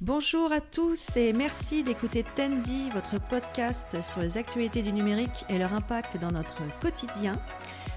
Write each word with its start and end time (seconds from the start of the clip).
Bonjour 0.00 0.50
à 0.50 0.60
tous 0.60 1.16
et 1.16 1.32
merci 1.32 1.84
d'écouter 1.84 2.24
Tendy, 2.34 2.90
votre 2.90 3.20
podcast 3.20 4.02
sur 4.02 4.20
les 4.20 4.36
actualités 4.36 4.82
du 4.82 4.92
numérique 4.92 5.44
et 5.48 5.56
leur 5.56 5.72
impact 5.72 6.18
dans 6.18 6.32
notre 6.32 6.62
quotidien. 6.80 7.32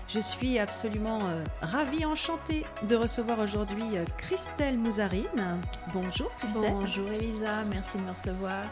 Je 0.07 0.20
suis 0.20 0.60
absolument 0.60 1.18
euh, 1.23 1.44
ravie, 1.60 2.05
enchantée 2.05 2.63
de 2.88 2.96
recevoir 2.96 3.39
aujourd'hui 3.39 3.97
euh, 3.97 4.05
Christelle 4.20 4.78
Mouzarine. 4.78 5.60
Bonjour 5.91 6.29
Christelle. 6.36 6.71
Bonjour 6.71 7.10
Elisa, 7.10 7.64
merci 7.64 7.98
de 7.98 8.04
me 8.04 8.11
recevoir. 8.11 8.70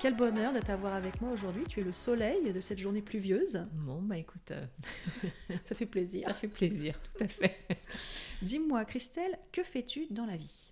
Quel 0.00 0.14
bonheur 0.14 0.52
de 0.52 0.60
t'avoir 0.60 0.94
avec 0.94 1.20
moi 1.20 1.32
aujourd'hui. 1.32 1.64
Tu 1.68 1.80
es 1.80 1.84
le 1.84 1.92
soleil 1.92 2.52
de 2.52 2.60
cette 2.60 2.78
journée 2.78 3.02
pluvieuse. 3.02 3.66
Bon, 3.72 4.00
bah 4.00 4.16
écoute, 4.16 4.52
euh, 4.52 4.64
ça 5.64 5.74
fait 5.74 5.86
plaisir. 5.86 6.24
Ça 6.28 6.32
fait 6.32 6.46
plaisir, 6.46 6.94
tout 7.02 7.24
à 7.24 7.26
fait. 7.26 7.58
Dis-moi 8.40 8.84
Christelle, 8.84 9.36
que 9.50 9.64
fais-tu 9.64 10.06
dans 10.10 10.26
la 10.26 10.36
vie? 10.36 10.67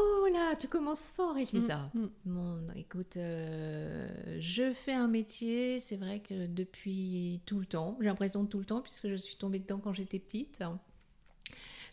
Oh 0.00 0.28
là, 0.32 0.54
tu 0.54 0.68
commences 0.68 1.08
fort, 1.08 1.36
Elisa. 1.36 1.90
Mm, 1.92 2.00
mm. 2.00 2.10
Bon, 2.26 2.66
écoute, 2.76 3.16
euh, 3.16 4.06
je 4.38 4.72
fais 4.72 4.92
un 4.92 5.08
métier, 5.08 5.80
c'est 5.80 5.96
vrai 5.96 6.20
que 6.20 6.46
depuis 6.46 7.40
tout 7.46 7.58
le 7.58 7.66
temps, 7.66 7.96
j'ai 7.98 8.06
l'impression 8.06 8.44
de 8.44 8.48
tout 8.48 8.60
le 8.60 8.64
temps, 8.64 8.80
puisque 8.80 9.08
je 9.08 9.16
suis 9.16 9.34
tombée 9.34 9.58
dedans 9.58 9.78
quand 9.78 9.92
j'étais 9.92 10.20
petite. 10.20 10.62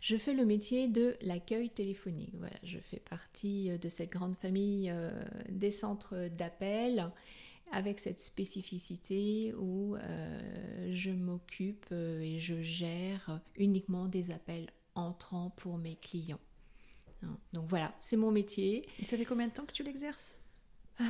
Je 0.02 0.18
fais 0.18 0.34
le 0.34 0.46
métier 0.46 0.88
de 0.88 1.16
l'accueil 1.22 1.72
téléphonique. 1.72 2.36
Voilà, 2.38 2.58
je 2.64 2.78
fais 2.78 3.00
partie 3.00 3.72
euh, 3.72 3.80
de 3.80 3.90
cette 3.90 4.12
grande 4.12 4.36
famille 4.36 4.92
euh, 4.92 5.10
des 5.50 5.72
centres 5.72 6.28
d'appel 6.38 7.10
avec 7.72 8.00
cette 8.00 8.20
spécificité 8.20 9.52
où 9.58 9.96
je 10.92 11.10
m'occupe 11.10 11.92
et 11.92 12.38
je 12.38 12.62
gère 12.62 13.42
uniquement 13.58 14.08
des 14.08 14.30
appels 14.30 14.68
entrants 14.94 15.50
pour 15.50 15.80
mes 15.80 15.96
clients. 15.96 16.40
Donc 17.54 17.70
voilà, 17.70 17.96
c'est 18.00 18.18
mon 18.18 18.32
métier. 18.32 18.88
Et 19.00 19.06
ça 19.06 19.18
fait 19.18 19.26
combien 19.26 19.48
de 19.48 19.54
temps 19.54 19.66
que 19.66 19.72
tu 19.72 19.84
l'exerces? 19.84 20.40
Euh, 21.02 21.04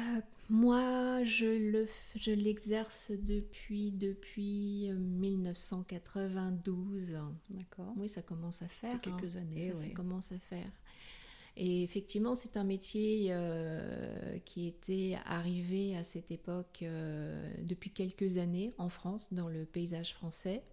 Moi, 0.50 1.24
je, 1.24 1.86
l'exerce 2.32 3.12
depuis, 3.12 3.92
depuis 3.92 4.92
1992. 4.92 7.14
Euh, 7.14 7.22
D'accord. 7.50 7.94
Oui, 7.98 8.10
ça 8.10 8.22
commence 8.22 8.62
à 8.62 8.68
faire. 8.68 9.02
quelques 9.02 9.36
hein. 9.36 9.42
années. 9.42 9.72
Ça 9.72 9.90
commence 9.96 10.32
à 10.32 10.38
faire. 10.40 10.70
Et 11.58 11.84
effectivement, 11.84 12.36
c'est 12.36 12.58
un 12.58 12.66
métier 12.66 13.28
euh, 13.30 14.38
qui 14.40 14.68
était 14.68 15.18
arrivé 15.26 15.96
à 15.96 16.04
cette 16.04 16.30
époque 16.30 16.84
depuis 17.60 17.92
quelques 17.92 18.38
années 18.38 18.74
en 18.78 18.90
France, 18.90 19.34
dans 19.34 19.48
le 19.48 19.64
paysage 19.66 20.14
français. 20.14 20.64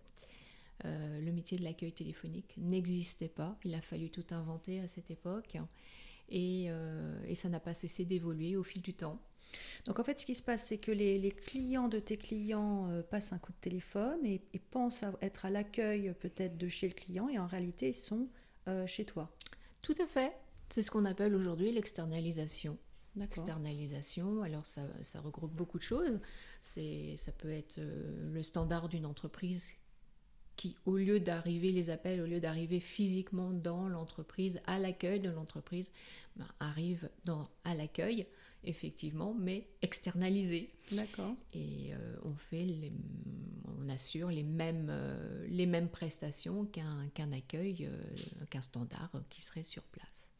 Euh, 0.85 1.21
le 1.21 1.33
métier 1.33 1.57
de 1.59 1.63
l'accueil 1.63 1.93
téléphonique 1.93 2.55
n'existait 2.57 3.29
pas. 3.29 3.57
Il 3.65 3.75
a 3.75 3.81
fallu 3.81 4.11
tout 4.11 4.27
inventer 4.31 4.81
à 4.81 4.89
cette 4.89 5.11
époque. 5.11 5.57
Et, 6.29 6.67
euh, 6.69 7.35
ça 7.35 7.49
n'a 7.49 7.61
pas 7.61 7.75
cessé 7.75 8.05
d'évoluer 8.05 8.57
au 8.57 8.63
fil 8.63 8.83
du 8.83 8.95
temps. 8.95 9.21
Donc 9.85 9.99
en 9.99 10.05
fait, 10.05 10.19
ce 10.19 10.25
qui 10.25 10.35
se 10.35 10.43
passe, 10.43 10.67
c'est 10.67 10.79
que 10.79 10.93
les, 10.93 11.31
clients 11.31 11.89
de 11.89 11.99
tes 11.99 12.17
clients 12.17 12.89
euh, 12.89 13.03
passent 13.03 13.33
un 13.33 13.39
coup 13.39 13.53
de 13.53 13.59
téléphone 13.61 14.25
et, 14.25 14.41
pensent 14.71 15.05
être 15.21 15.45
à 15.45 15.51
l'accueil 15.51 16.15
peut-être 16.19 16.57
de 16.57 16.69
chez 16.69 16.89
le 16.89 16.95
client 16.95 17.29
et 17.29 17.39
en 17.39 17.47
réalité, 17.47 17.89
ils 17.91 17.95
sont 17.95 18.29
chez 18.87 19.05
toi. 19.05 19.29
Tout 19.83 19.95
à 20.01 20.07
fait. 20.07 20.33
C'est 20.69 20.83
ce 20.83 20.91
qu'on 20.93 21.05
appelle 21.05 21.35
aujourd'hui 21.35 21.73
l'externalisation. 21.73 22.79
L'externalisation, 23.17 24.41
alors 24.43 24.65
ça, 24.65 24.87
ça, 25.03 25.21
regroupe 25.21 25.53
beaucoup 25.53 25.79
de 25.79 25.83
choses. 25.83 26.21
Ça 26.61 27.33
peut 27.37 27.51
être 27.51 27.81
le 27.81 28.43
standard 28.43 28.89
d'une 28.89 29.05
entreprise 29.05 29.75
qui, 30.57 30.77
au 30.87 30.97
lieu 30.97 31.21
d'arriver, 31.21 31.71
les 31.71 31.91
appels, 31.91 32.21
au 32.21 32.27
lieu 32.27 32.41
d'arriver 32.41 32.81
physiquement 32.81 33.51
dans 33.51 33.89
l'entreprise, 33.89 34.61
à 34.67 34.79
l'accueil 34.79 35.21
de 35.21 35.31
l'entreprise, 35.31 35.91
ben, 36.37 36.49
arrivent 36.61 37.09
dans, 37.25 37.49
à 37.65 37.75
l'accueil, 37.75 38.27
effectivement, 38.65 39.35
mais 39.35 39.67
externalisé. 39.83 40.71
D'accord. 40.93 41.35
Et 41.53 41.93
euh, 41.93 42.17
on 42.25 42.35
fait, 42.35 42.93
on 43.67 43.89
assure 43.89 44.29
les 44.29 44.43
mêmes, 44.43 44.89
euh, 44.91 45.47
les 45.49 45.67
mêmes 45.67 45.89
prestations 45.89 46.65
qu'un 46.67 47.09
qu'un 47.15 47.33
accueil, 47.33 47.87
euh, 47.91 48.45
qu'un 48.51 48.63
standard 48.63 49.11
qui 49.31 49.43
serait 49.43 49.65
sur 49.65 49.83
place. 49.85 50.32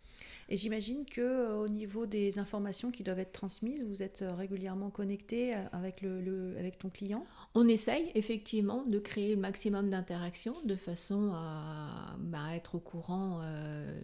Et 0.53 0.59
j'imagine 0.59 1.07
que 1.07 1.23
euh, 1.23 1.57
au 1.57 1.69
niveau 1.69 2.05
des 2.05 2.39
informations 2.39 2.91
qui 2.91 3.03
doivent 3.03 3.21
être 3.21 3.33
transmises, 3.33 3.83
vous 3.85 4.03
êtes 4.03 4.21
euh, 4.21 4.35
régulièrement 4.35 4.91
connecté 4.91 5.57
euh, 5.57 5.65
avec, 5.73 6.03
le, 6.03 6.55
avec 6.59 6.77
ton 6.77 6.91
client? 6.91 7.25
On 7.55 7.67
essaye 7.67 8.13
effectivement 8.15 8.85
de 8.85 8.99
créer 8.99 9.35
le 9.35 9.41
maximum 9.41 9.89
d'interactions 9.89 10.55
de 10.67 10.77
façon 10.77 11.33
à, 11.33 12.19
bah, 12.19 12.55
être 12.55 12.75
au 12.75 12.81
courant 12.81 13.41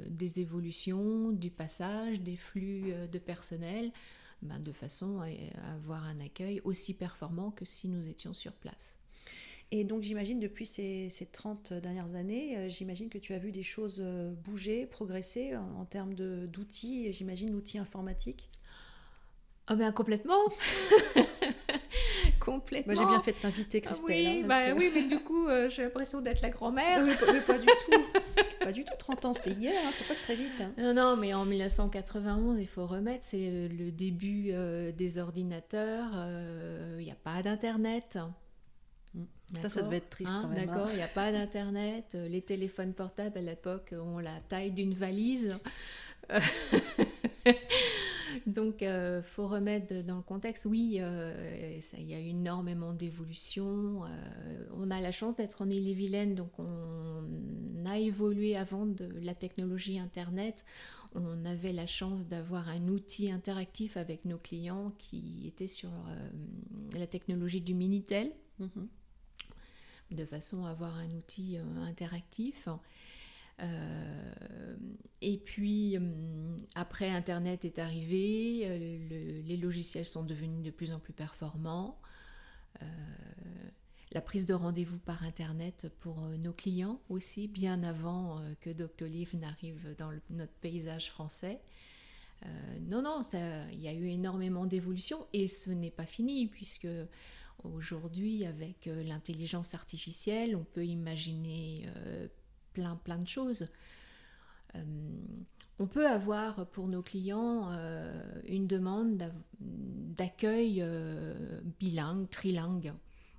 des 0.09 0.41
évolutions, 0.41 1.33
du 1.33 1.51
passage, 1.51 2.23
des 2.23 2.37
flux 2.37 2.95
de 3.13 3.19
personnel, 3.19 3.93
bah, 4.41 4.59
de 4.59 4.73
façon 4.73 5.21
à 5.21 5.75
avoir 5.75 6.05
un 6.05 6.19
accueil 6.19 6.63
aussi 6.65 6.95
performant 6.95 7.51
que 7.51 7.67
si 7.67 7.89
nous 7.89 8.09
étions 8.09 8.33
sur 8.33 8.53
place. 8.53 8.98
Et 9.71 9.85
donc 9.85 10.03
j'imagine 10.03 10.41
depuis 10.41 10.65
ces, 10.65 11.11
ces, 11.11 11.27
30 11.27 11.75
dernières 11.75 12.15
années, 12.15 12.57
euh, 12.57 12.71
j'imagine 12.71 13.11
que 13.11 13.19
tu 13.19 13.35
as 13.35 13.39
vu 13.39 13.53
des 13.53 13.63
choses 13.63 14.01
euh, 14.03 14.33
bouger, 14.33 14.87
progresser 14.87 15.57
en, 15.57 15.85
termes 15.85 16.15
d'outils, 16.15 17.13
j'imagine 17.13 17.53
l'outil 17.53 17.79
informatique. 17.79 18.49
Ah 19.67 19.75
ben 19.75 19.93
complètement 19.93 20.41
Complètement. 22.41 22.95
Moi 22.95 23.03
j'ai 23.03 23.07
bien 23.07 23.21
fait 23.21 23.33
de 23.33 23.37
t'inviter 23.37 23.83
Christelle. 23.83 24.07
oui, 24.09 24.41
hein, 24.43 24.47
bah, 24.47 24.75
oui, 24.75 24.91
mais 24.95 25.03
du 25.03 25.19
coup 25.19 25.47
euh, 25.49 25.69
j'ai 25.69 25.83
l'impression 25.83 26.23
d'être 26.23 26.41
la 26.41 26.49
grand-mère. 26.49 27.05
mais, 27.05 27.15
pas, 27.43 27.59
du 27.59 27.67
tout. 27.67 28.05
pas 28.61 28.73
du 28.73 28.85
tout, 28.87 28.95
30 28.99 29.25
ans, 29.27 29.35
c'était 29.35 29.51
hier, 29.53 29.79
hein, 29.85 29.93
ça 29.93 30.05
passe 30.09 30.23
très 30.23 30.37
vite. 30.37 30.59
Hein. 30.63 30.73
Non, 30.79 30.95
non, 30.95 31.17
mais 31.19 31.35
en 31.35 31.45
1991, 31.45 32.59
il 32.59 32.67
faut 32.67 32.87
remettre, 32.87 33.25
c'est 33.27 33.69
le 33.69 33.91
début 33.91 34.51
des 34.97 35.19
ordinateurs, 35.19 36.27
il 36.99 37.05
n'y 37.05 37.13
a 37.13 37.17
pas 37.17 37.43
d'Internet. 37.43 38.17
Ça, 39.63 39.69
ça 39.69 39.83
devait 39.83 39.97
être 39.97 40.11
triste 40.11 40.33
hein, 40.33 40.51
hein. 40.51 40.55
D'accord, 40.55 40.89
il 40.91 40.97
n'y 40.97 41.03
a 41.03 41.09
pas 41.09 41.33
d'internet. 41.33 42.13
Euh, 42.15 42.29
les 42.29 42.43
téléphones 42.43 42.93
portables 42.93 43.39
à 43.39 43.41
l'époque 43.41 43.95
ont 43.99 44.19
la 44.19 44.39
taille 44.49 44.73
d'une 44.73 44.93
valise. 44.93 45.59
Donc, 48.47 48.83
il 48.83 48.89
euh, 48.89 49.23
faut 49.23 49.49
remettre 49.49 50.03
dans 50.05 50.17
le 50.17 50.23
contexte. 50.23 50.67
Oui, 50.67 50.99
euh, 51.01 51.81
il 51.97 52.07
y 52.07 52.15
a 52.15 52.19
énormément 52.19 52.93
d'évolution. 52.93 54.03
on 54.77 54.91
a 54.91 55.01
la 55.01 55.13
chance 55.13 55.37
d'être 55.37 55.63
en 55.63 55.71
Ille-et-Vilaine, 55.71 56.35
donc 56.35 56.51
on 56.59 57.25
a 57.87 57.99
évolué 57.99 58.55
avant 58.55 58.85
de 58.85 59.09
la 59.23 59.35
technologie 59.35 59.99
Internet. 59.99 60.67
On 61.15 61.47
avait 61.47 61.73
la 61.73 61.87
chance 61.87 62.29
d'avoir 62.29 62.69
un 62.69 62.87
outil 62.89 63.31
interactif 63.31 63.97
avec 63.97 64.27
nos 64.27 64.37
clients 64.37 64.93
qui 64.99 65.47
était 65.47 65.67
sur 65.67 65.91
la 66.95 67.07
technologie 67.07 67.63
du 67.63 67.73
Minitel. 67.75 68.31
Mm-hmm 68.61 68.89
de 70.11 70.25
façon 70.25 70.65
à 70.65 70.71
avoir 70.71 70.97
un 70.97 71.11
outil 71.11 71.59
euh, 71.59 71.83
interactif. 71.83 72.69
Euh, 73.61 74.77
et 75.21 75.39
puis, 75.39 75.97
hum, 75.97 76.57
après, 76.75 77.11
Internet 77.11 77.65
est 77.65 77.79
arrivé, 77.79 78.63
euh, 78.65 79.43
les 79.45 79.57
logiciels 79.57 80.07
sont 80.07 80.23
devenus 80.23 80.63
de 80.63 80.71
plus 80.71 80.93
en 80.93 80.99
plus 80.99 81.13
performants. 81.13 81.99
la 84.13 84.23
prise 84.23 84.47
de 84.47 84.55
rendez-vous 84.55 84.99
par 84.99 85.23
Internet 85.23 85.93
pour 86.01 86.21
nos 86.21 86.53
clients 86.53 86.99
aussi, 87.11 87.47
bien 87.47 87.83
avant 87.83 88.41
que 88.63 88.71
Doctolive 88.71 89.37
n'arrive 89.37 89.95
dans 89.99 90.11
notre 90.31 90.55
paysage 90.61 91.11
français. 91.11 91.61
non, 92.89 93.03
non, 93.03 93.21
il 93.73 93.81
y 93.81 93.89
a 93.89 93.93
eu 93.93 94.07
énormément 94.07 94.65
d'évolution 94.65 95.27
et 95.35 95.47
ce 95.47 95.71
n'est 95.71 95.91
pas 95.91 96.07
fini 96.07 96.47
puisque 96.47 96.89
Aujourd'hui, 97.65 98.45
avec 98.45 98.87
euh, 98.87 99.03
l'intelligence 99.03 99.75
artificielle, 99.75 100.55
on 100.55 100.65
peut 100.65 100.87
imaginer 100.87 101.87
euh, 101.97 102.29
plein 102.73 102.95
plein 102.97 103.19
de 103.19 103.27
choses. 103.27 103.69
Euh, 104.77 104.83
on 105.81 105.87
peut 105.87 106.07
avoir 106.07 106.67
pour 106.67 106.87
nos 106.89 107.03
clients 107.03 107.71
une 108.49 108.67
demande 108.67 109.33
d'accueil 109.61 110.85
bilingue, 111.79 112.29
trilingue. 112.29 112.93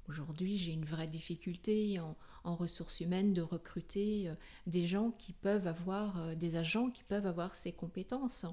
Aujourd'hui, 0.08 0.58
j'ai 0.58 0.72
une 0.72 0.86
vraie 0.86 1.08
difficulté 1.08 2.00
en, 2.00 2.16
en, 2.46 2.56
ressources 2.56 3.02
humaines 3.02 3.34
de 3.34 3.42
recruter 3.42 4.32
des 4.68 4.88
gens 4.88 5.12
qui 5.12 5.34
peuvent 5.34 5.68
avoir, 5.68 6.34
des 6.38 6.56
agents 6.56 6.90
qui 6.90 7.04
peuvent 7.04 7.28
avoir 7.28 7.56
ces 7.56 7.74
compétences. 7.74 8.46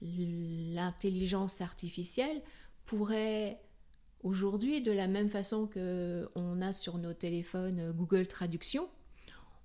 L'intelligence 0.00 1.60
artificielle 1.60 2.40
pourrait 2.86 3.60
Aujourd'hui, 4.22 4.82
de 4.82 4.92
la 4.92 5.08
même 5.08 5.28
façon 5.28 5.66
que 5.66 6.28
on 6.34 6.60
a 6.60 6.72
sur 6.72 6.98
nos 6.98 7.12
téléphones 7.12 7.92
Google 7.92 8.26
Traduction, 8.26 8.88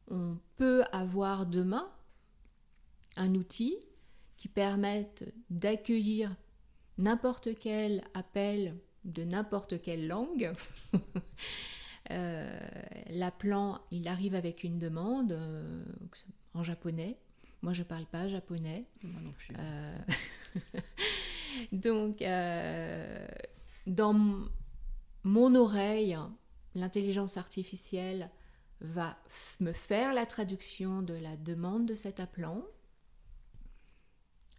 on 0.09 0.37
peut 0.57 0.83
avoir 0.91 1.45
demain 1.45 1.89
un 3.15 3.33
outil 3.35 3.75
qui 4.37 4.47
permette 4.47 5.33
d'accueillir 5.49 6.35
n'importe 6.97 7.49
quel 7.59 8.03
appel 8.13 8.75
de 9.05 9.23
n'importe 9.23 9.81
quelle 9.81 10.07
langue. 10.07 10.51
euh, 12.11 12.59
L'appelant, 13.09 13.81
il 13.91 14.07
arrive 14.07 14.35
avec 14.35 14.63
une 14.63 14.79
demande 14.79 15.33
euh, 15.33 15.83
en 16.53 16.63
japonais. 16.63 17.17
Moi, 17.61 17.73
je 17.73 17.81
ne 17.81 17.87
parle 17.87 18.05
pas 18.05 18.27
japonais. 18.27 18.85
Moi 19.03 19.21
non 19.21 19.31
plus. 19.33 19.55
Euh, 19.59 19.97
Donc, 21.71 22.21
dans 23.87 24.13
mon 25.23 25.55
oreille, 25.55 26.17
l'intelligence 26.75 27.37
artificielle 27.37 28.29
va 28.79 29.17
me 29.59 29.73
faire 29.73 30.13
la 30.13 30.25
traduction 30.25 31.01
de 31.01 31.13
la 31.13 31.37
demande 31.37 31.85
de 31.85 31.93
cet 31.93 32.19
appelant. 32.19 32.63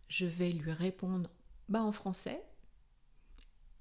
Je 0.09 0.27
vais 0.27 0.53
lui 0.53 0.73
répondre 0.73 1.31
bah, 1.69 1.83
en 1.83 1.93
français 1.93 2.43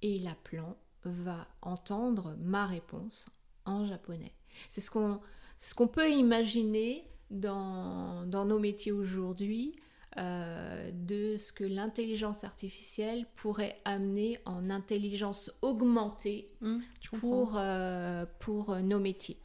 et 0.02 0.18
l'appelant 0.20 0.78
va 1.04 1.48
entendre 1.62 2.36
ma 2.40 2.66
réponse 2.66 3.30
en 3.66 3.86
japonais. 3.86 4.34
C'est 4.70 4.82
ce 4.82 4.90
qu'on 4.90 5.22
ce 5.58 5.74
peut 5.84 6.10
imaginer 6.10 7.08
dans, 7.30 8.26
dans 8.26 8.46
nos 8.46 8.60
métiers 8.60 8.92
aujourd'hui 8.92 9.76
euh, 10.18 10.92
de 10.92 11.38
ce 11.38 11.54
que 11.54 11.64
l'intelligence 11.64 12.44
artificielle 12.44 13.26
pourrait 13.36 13.78
amener 13.86 14.40
en 14.46 14.70
intelligence 14.70 15.52
augmentée 15.62 16.50
mmh, 16.62 16.78
pour, 17.20 17.54
euh, 17.56 18.26
pour 18.40 18.76
nos 18.78 19.00
métiers. 19.00 19.38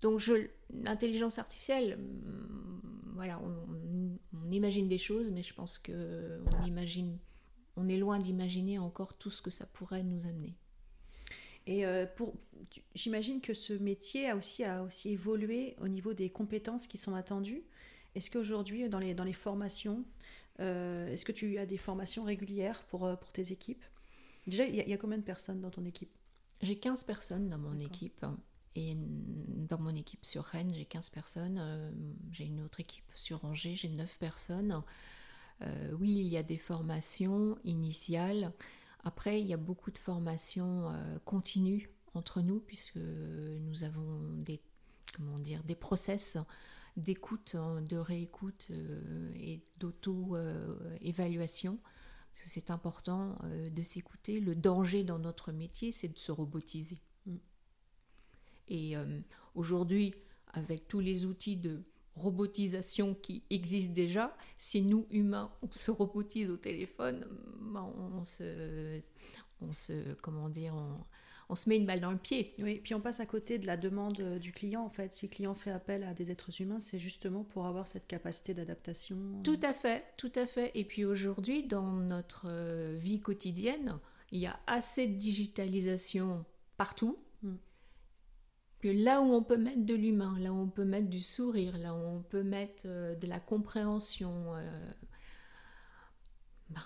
Donc 0.00 0.22
l'intelligence 0.70 1.38
artificielle, 1.38 1.98
mmh, 1.98 3.12
voilà, 3.14 3.40
on, 3.42 3.56
imagine 4.50 4.88
des 4.88 4.98
choses, 4.98 5.30
mais 5.30 5.42
je 5.42 5.52
pense 5.52 5.76
que 5.76 6.40
on 6.60 6.66
imagine, 6.66 7.18
on 7.76 7.86
est 7.86 7.98
loin 7.98 8.18
d'imaginer 8.18 8.78
encore 8.78 9.12
tout 9.18 9.30
ce 9.30 9.42
que 9.42 9.50
ça 9.50 9.66
pourrait 9.66 10.02
nous 10.02 10.26
amener. 10.26 10.54
Et 11.68 11.84
euh, 11.84 12.06
pour, 12.06 12.32
j'imagine 12.94 13.42
que 13.42 13.52
ce 13.52 13.74
métier 13.74 14.30
a 14.30 14.36
aussi, 14.36 14.64
a 14.64 14.82
aussi 14.82 15.10
évolué 15.10 15.76
au 15.82 15.86
niveau 15.86 16.14
des 16.14 16.30
compétences 16.30 16.86
qui 16.86 16.96
sont 16.96 17.14
attendues. 17.14 17.62
Est-ce 18.14 18.30
qu'aujourd'hui, 18.30 18.88
dans 18.88 18.98
les, 18.98 19.14
dans 19.14 19.24
les 19.24 19.32
formations, 19.32 20.04
euh, 20.60 21.08
est-ce 21.08 21.24
que 21.24 21.32
tu 21.32 21.58
as 21.58 21.66
des 21.66 21.76
formations 21.76 22.24
régulières 22.24 22.82
pour, 22.84 23.06
euh, 23.06 23.16
pour 23.16 23.32
tes 23.32 23.52
équipes? 23.52 23.84
Déjà, 24.46 24.64
il 24.64 24.74
y, 24.74 24.92
a 24.92 24.96
combien 24.96 25.18
de 25.18 25.24
personnes 25.24 25.60
dans 25.60 25.70
ton 25.70 25.84
équipe? 25.84 26.10
J'ai 26.62 26.78
15 26.78 27.04
personnes 27.04 27.48
dans 27.48 27.58
mon 27.58 27.78
équipe. 27.78 28.24
Et 28.74 28.96
dans 28.96 29.78
mon 29.78 29.94
équipe 29.94 30.24
sur 30.24 30.44
Rennes, 30.44 30.72
j'ai 30.74 30.84
15 30.84 31.10
personnes. 31.10 31.58
Euh, 31.60 31.90
j'ai 32.32 32.44
une 32.44 32.60
autre 32.60 32.80
équipe 32.80 33.10
sur 33.14 33.44
Angers, 33.44 33.76
j'ai 33.76 33.88
9 33.88 34.18
personnes. 34.18 34.82
oui, 35.98 36.10
il 36.10 36.28
y 36.28 36.36
a 36.36 36.42
des 36.42 36.56
formations 36.56 37.58
initiales. 37.64 38.52
Après, 39.04 39.40
il 39.40 39.46
y 39.46 39.52
a 39.52 39.56
beaucoup 39.56 39.90
de 39.90 39.98
formations 39.98 40.92
continues 41.24 41.90
entre 42.14 42.40
nous, 42.40 42.60
puisque 42.60 42.96
nous 42.96 43.84
avons 43.84 44.20
des, 44.36 44.60
comment 45.14 45.38
dire, 45.38 45.62
des 45.64 45.74
d'écoute, 46.98 47.54
hein, 47.54 47.80
de 47.88 47.96
réécoute 47.96 48.68
euh, 48.70 49.32
et 49.34 49.60
d'auto-évaluation. 49.78 51.78
parce 52.32 52.42
que 52.42 52.50
c'est 52.50 52.70
important 52.70 53.38
euh, 53.44 53.70
de 53.70 53.82
s'écouter. 53.82 54.40
Le 54.40 54.54
danger 54.54 55.04
dans 55.04 55.18
notre 55.18 55.52
métier, 55.52 55.92
c'est 55.92 56.08
de 56.08 56.18
se 56.18 56.32
robotiser. 56.32 56.98
Mm. 57.26 57.36
Et 58.68 58.96
euh, 58.96 59.20
aujourd'hui, 59.54 60.14
avec 60.52 60.88
tous 60.88 61.00
les 61.00 61.24
outils 61.24 61.56
de 61.56 61.82
robotisation 62.16 63.14
qui 63.14 63.44
existent 63.48 63.92
déjà, 63.92 64.36
si 64.56 64.82
nous, 64.82 65.06
humains, 65.10 65.52
on 65.62 65.70
se 65.70 65.92
robotise 65.92 66.50
au 66.50 66.56
téléphone, 66.56 67.24
ben, 67.60 67.88
on, 68.14 68.24
se, 68.24 69.00
on 69.60 69.72
se, 69.72 70.14
comment 70.14 70.48
dire, 70.48 70.74
on, 70.74 70.98
on 71.48 71.54
se 71.54 71.68
met 71.68 71.76
une 71.76 71.86
balle 71.86 72.00
dans 72.00 72.10
le 72.10 72.18
pied. 72.18 72.54
Oui, 72.58 72.80
puis 72.82 72.94
on 72.94 73.00
passe 73.00 73.20
à 73.20 73.26
côté 73.26 73.58
de 73.58 73.66
la 73.66 73.76
demande 73.76 74.20
euh, 74.20 74.38
du 74.38 74.52
client 74.52 74.82
en 74.82 74.90
fait. 74.90 75.14
Si 75.14 75.26
le 75.26 75.30
client 75.30 75.54
fait 75.54 75.70
appel 75.70 76.04
à 76.04 76.12
des 76.12 76.30
êtres 76.30 76.60
humains, 76.60 76.80
c'est 76.80 76.98
justement 76.98 77.42
pour 77.42 77.66
avoir 77.66 77.86
cette 77.86 78.06
capacité 78.06 78.52
d'adaptation. 78.52 79.16
Euh. 79.16 79.42
Tout 79.42 79.60
à 79.62 79.72
fait, 79.72 80.04
tout 80.16 80.32
à 80.34 80.46
fait. 80.46 80.70
Et 80.74 80.84
puis 80.84 81.04
aujourd'hui, 81.04 81.66
dans 81.66 81.92
notre 81.92 82.46
euh, 82.50 82.94
vie 82.98 83.20
quotidienne, 83.20 83.98
il 84.30 84.40
y 84.40 84.46
a 84.46 84.58
assez 84.66 85.06
de 85.06 85.14
digitalisation 85.14 86.44
partout. 86.76 87.18
Mm. 87.42 87.54
Que 88.80 88.88
là 88.88 89.22
où 89.22 89.32
on 89.32 89.42
peut 89.42 89.56
mettre 89.56 89.84
de 89.84 89.94
l'humain, 89.94 90.38
là 90.38 90.52
où 90.52 90.56
on 90.56 90.68
peut 90.68 90.84
mettre 90.84 91.08
du 91.08 91.20
sourire, 91.20 91.78
là 91.78 91.94
où 91.94 91.98
on 91.98 92.22
peut 92.22 92.44
mettre 92.44 92.86
de 92.86 93.26
la 93.26 93.40
compréhension, 93.40 94.52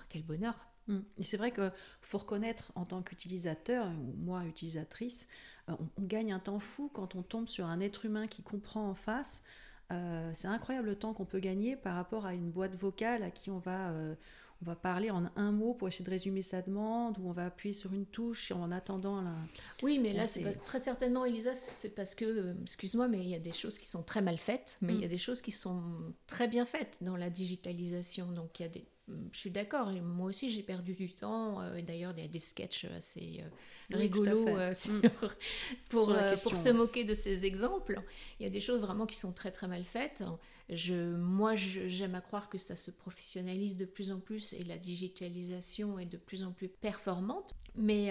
quel 0.08 0.22
bonheur. 0.22 0.71
Mm. 0.92 1.00
Et 1.18 1.22
c'est 1.24 1.36
vrai 1.36 1.52
qu'il 1.52 1.72
faut 2.00 2.18
reconnaître 2.18 2.72
en 2.74 2.84
tant 2.84 3.02
qu'utilisateur, 3.02 3.86
ou 3.86 4.14
moi 4.18 4.44
utilisatrice, 4.44 5.26
euh, 5.68 5.74
on, 5.98 6.02
gagne 6.02 6.32
un 6.32 6.38
temps 6.38 6.60
fou 6.60 6.90
quand 6.92 7.14
on 7.14 7.22
tombe 7.22 7.48
sur 7.48 7.66
un 7.66 7.80
être 7.80 8.04
humain 8.04 8.26
qui 8.26 8.42
comprend 8.42 8.88
en 8.88 8.94
face. 8.94 9.42
Euh, 9.90 10.30
c'est 10.34 10.48
incroyable 10.48 10.88
le 10.88 10.96
temps 10.96 11.12
qu'on 11.12 11.24
peut 11.24 11.40
gagner 11.40 11.76
par 11.76 11.94
rapport 11.94 12.26
à 12.26 12.34
une 12.34 12.50
boîte 12.50 12.76
vocale 12.76 13.22
à 13.22 13.30
qui 13.30 13.50
on 13.50 13.58
va, 13.58 13.90
euh, 13.90 14.14
on 14.62 14.64
va 14.64 14.74
parler 14.74 15.10
en 15.10 15.24
un 15.36 15.52
mot 15.52 15.74
pour 15.74 15.88
essayer 15.88 16.04
de 16.04 16.10
résumer 16.10 16.42
sa 16.42 16.62
demande, 16.62 17.18
ou 17.18 17.28
on 17.28 17.32
va 17.32 17.46
appuyer 17.46 17.74
sur 17.74 17.92
une 17.92 18.06
touche 18.06 18.52
en 18.52 18.72
attendant. 18.72 19.20
La... 19.20 19.34
Oui, 19.82 19.98
mais 19.98 20.12
là, 20.12 20.24
c'est 20.24 20.42
très 20.64 20.78
certainement, 20.78 21.24
Elisa, 21.24 21.54
c'est 21.54 21.94
parce 21.94 22.14
que, 22.14 22.56
excuse-moi, 22.62 23.06
mais 23.08 23.20
il 23.20 23.28
y 23.28 23.34
a 23.34 23.40
des 23.40 23.52
choses 23.52 23.78
qui 23.78 23.88
sont 23.88 24.02
très 24.02 24.22
mal 24.22 24.38
faites, 24.38 24.78
mais 24.80 24.94
il 24.94 25.00
y 25.00 25.04
a 25.04 25.08
mm. 25.08 25.10
des 25.10 25.18
choses 25.18 25.42
qui 25.42 25.52
sont 25.52 25.82
très 26.26 26.48
bien 26.48 26.64
faites 26.64 26.98
dans 27.02 27.16
la 27.16 27.28
digitalisation. 27.28 28.32
Donc 28.32 28.60
il 28.60 28.62
y 28.62 28.66
a 28.66 28.68
des 28.68 28.86
je 29.32 29.38
suis 29.38 29.50
d'accord, 29.50 29.90
moi 29.90 30.28
aussi 30.28 30.50
j'ai 30.50 30.62
perdu 30.62 30.94
du 30.94 31.12
temps. 31.12 31.60
Euh, 31.60 31.80
d'ailleurs, 31.82 32.12
il 32.16 32.22
y 32.22 32.24
a 32.24 32.28
des 32.28 32.38
sketchs 32.38 32.84
assez 32.84 33.42
euh, 33.42 33.96
rigolos 33.96 34.48
euh, 34.48 34.70
mm. 34.72 35.08
pour, 35.88 36.14
pour 36.42 36.56
se 36.56 36.70
moquer 36.70 37.04
de 37.04 37.14
ces 37.14 37.44
exemples. 37.44 38.00
Il 38.38 38.44
y 38.44 38.46
a 38.46 38.50
des 38.50 38.60
choses 38.60 38.80
vraiment 38.80 39.06
qui 39.06 39.16
sont 39.16 39.32
très 39.32 39.50
très 39.50 39.66
mal 39.66 39.84
faites. 39.84 40.22
Je, 40.70 41.14
moi, 41.16 41.56
j'aime 41.56 42.14
à 42.14 42.20
croire 42.20 42.48
que 42.48 42.58
ça 42.58 42.76
se 42.76 42.90
professionnalise 42.90 43.76
de 43.76 43.84
plus 43.84 44.12
en 44.12 44.20
plus 44.20 44.52
et 44.52 44.62
la 44.62 44.78
digitalisation 44.78 45.98
est 45.98 46.06
de 46.06 46.16
plus 46.16 46.44
en 46.44 46.52
plus 46.52 46.68
performante. 46.68 47.54
Mais, 47.74 48.10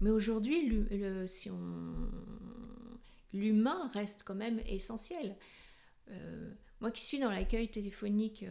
mais 0.00 0.10
aujourd'hui, 0.10 0.86
si 1.26 1.50
l'humain 3.32 3.90
reste 3.94 4.24
quand 4.24 4.34
même 4.34 4.60
essentiel. 4.66 5.36
moi 6.80 6.90
qui 6.90 7.04
suis 7.04 7.20
dans 7.20 7.30
l'accueil 7.30 7.68
téléphonique, 7.68 8.44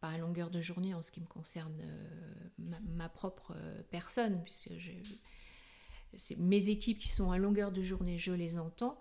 pas 0.00 0.10
à 0.10 0.18
longueur 0.18 0.50
de 0.50 0.60
journée 0.60 0.94
en 0.94 1.02
ce 1.02 1.10
qui 1.10 1.20
me 1.20 1.26
concerne 1.26 1.78
euh, 1.82 2.78
ma, 2.96 3.08
propre 3.08 3.54
euh, 3.56 3.82
personne, 3.90 4.42
puisque 4.44 4.70
c'est 6.14 6.38
mes 6.38 6.68
équipes 6.68 6.98
qui 6.98 7.08
sont 7.08 7.30
à 7.30 7.38
longueur 7.38 7.72
de 7.72 7.82
journée, 7.82 8.18
je 8.18 8.32
les 8.32 8.58
entends. 8.58 8.98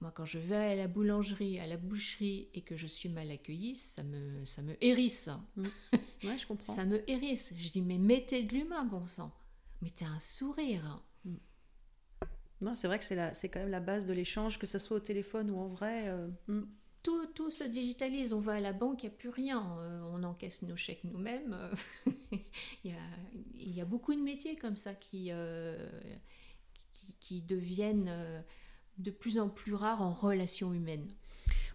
Moi, 0.00 0.10
quand 0.10 0.24
je 0.24 0.38
vais 0.38 0.56
à 0.56 0.74
la 0.74 0.88
boulangerie, 0.88 1.60
à 1.60 1.66
la 1.66 1.76
boucherie 1.76 2.48
et 2.54 2.62
que 2.62 2.76
je 2.76 2.86
suis 2.86 3.08
mal 3.08 3.30
accueillie, 3.30 3.76
ça 3.76 4.02
me, 4.02 4.44
ça 4.44 4.62
me 4.62 4.76
hérisse. 4.84 5.28
Mmh. 5.56 5.66
Ouais, 6.24 6.38
je 6.38 6.46
comprends. 6.46 6.72
ça 6.72 6.84
me 6.84 7.08
hérisse. 7.10 7.52
Je 7.56 7.70
dis, 7.70 7.82
mais 7.82 7.98
mettez 7.98 8.44
de 8.44 8.52
l'humain, 8.52 8.84
bon 8.84 9.06
sang. 9.06 9.32
Mettez 9.80 10.04
un 10.04 10.20
sourire. 10.20 11.02
Mmh. 11.24 11.34
Non, 12.60 12.74
c'est 12.76 12.86
vrai 12.86 13.00
que 13.00 13.04
c'est 13.04 13.48
quand 13.48 13.58
même 13.58 13.70
la 13.70 13.80
base 13.80 14.06
de 14.06 14.12
l'échange, 14.12 14.58
que 14.58 14.66
ce 14.66 14.78
soit 14.78 14.98
au 14.98 15.00
téléphone 15.00 15.50
ou 15.50 15.58
en 15.58 15.68
vrai. 15.68 16.08
Euh, 16.08 16.28
mmh 16.46 16.62
tout, 17.02 17.26
tout, 17.26 17.50
se 17.50 17.64
digitalise. 17.64 18.32
On 18.32 18.40
va 18.40 18.54
à 18.54 18.60
la 18.60 18.72
banque, 18.72 19.02
il 19.02 19.06
n'y 19.06 19.14
a 19.14 19.16
plus 19.16 19.28
rien. 19.28 19.76
Euh, 19.78 20.00
on 20.12 20.22
encaisse 20.22 20.62
nos 20.62 20.76
chèques 20.76 21.04
nous-mêmes. 21.04 21.56
il, 22.84 22.94
y 23.74 23.80
a, 23.80 23.84
beaucoup 23.84 24.14
de 24.14 24.20
métiers 24.20 24.56
comme 24.56 24.76
ça 24.76 24.94
qui, 24.94 25.28
euh, 25.30 25.88
qui, 27.20 27.42
deviennent 27.42 28.08
euh, 28.08 28.40
de 28.98 29.10
plus 29.10 29.38
en 29.38 29.48
plus 29.48 29.74
rares 29.74 30.02
en 30.02 30.12
relation 30.12 30.72
humaine. 30.72 31.08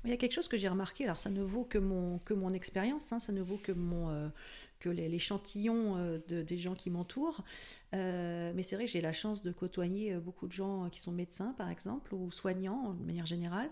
Il 0.05 0.11
y 0.11 0.13
a 0.13 0.17
quelque 0.17 0.33
chose 0.33 0.47
que 0.47 0.55
j'ai 0.55 0.69
remarqué, 0.69 1.03
alors 1.03 1.19
ça 1.19 1.29
ne 1.29 1.41
vaut 1.41 1.65
que 1.65 1.77
mon, 1.77 2.19
que 2.19 2.33
mon 2.33 2.51
expérience, 2.51 3.11
hein, 3.11 3.19
ça 3.19 3.33
ne 3.33 3.41
vaut 3.41 3.57
que, 3.57 3.73
mon, 3.73 4.31
que 4.79 4.87
l'échantillon 4.87 5.97
de, 6.29 6.43
des 6.43 6.57
gens 6.57 6.75
qui 6.75 6.89
m'entourent, 6.89 7.43
mais 7.91 8.61
c'est 8.61 8.77
vrai 8.77 8.85
que 8.85 8.91
j'ai 8.91 9.01
la 9.01 9.11
chance 9.11 9.43
de 9.43 9.51
côtoyer 9.51 10.15
beaucoup 10.15 10.47
de 10.47 10.53
gens 10.53 10.89
qui 10.89 11.01
sont 11.01 11.11
médecins 11.11 11.53
par 11.57 11.69
exemple, 11.69 12.13
ou 12.13 12.31
soignants 12.31 12.93
de 12.93 13.03
manière 13.03 13.25
générale, 13.25 13.69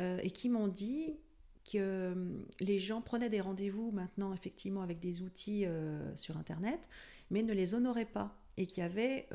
euh, 0.00 0.18
et 0.22 0.30
qui 0.30 0.48
m'ont 0.48 0.68
dit 0.68 1.16
que 1.64 1.78
euh, 1.78 2.14
les 2.60 2.78
gens 2.78 3.00
prenaient 3.00 3.28
des 3.28 3.40
rendez-vous 3.40 3.90
maintenant 3.90 4.32
effectivement 4.32 4.82
avec 4.82 5.00
des 5.00 5.22
outils 5.22 5.66
euh, 5.66 6.14
sur 6.16 6.36
Internet, 6.36 6.88
mais 7.30 7.42
ne 7.42 7.52
les 7.52 7.74
honoraient 7.74 8.04
pas 8.04 8.36
et 8.56 8.66
qu'il 8.66 8.82
y 8.82 8.86
avait 8.86 9.28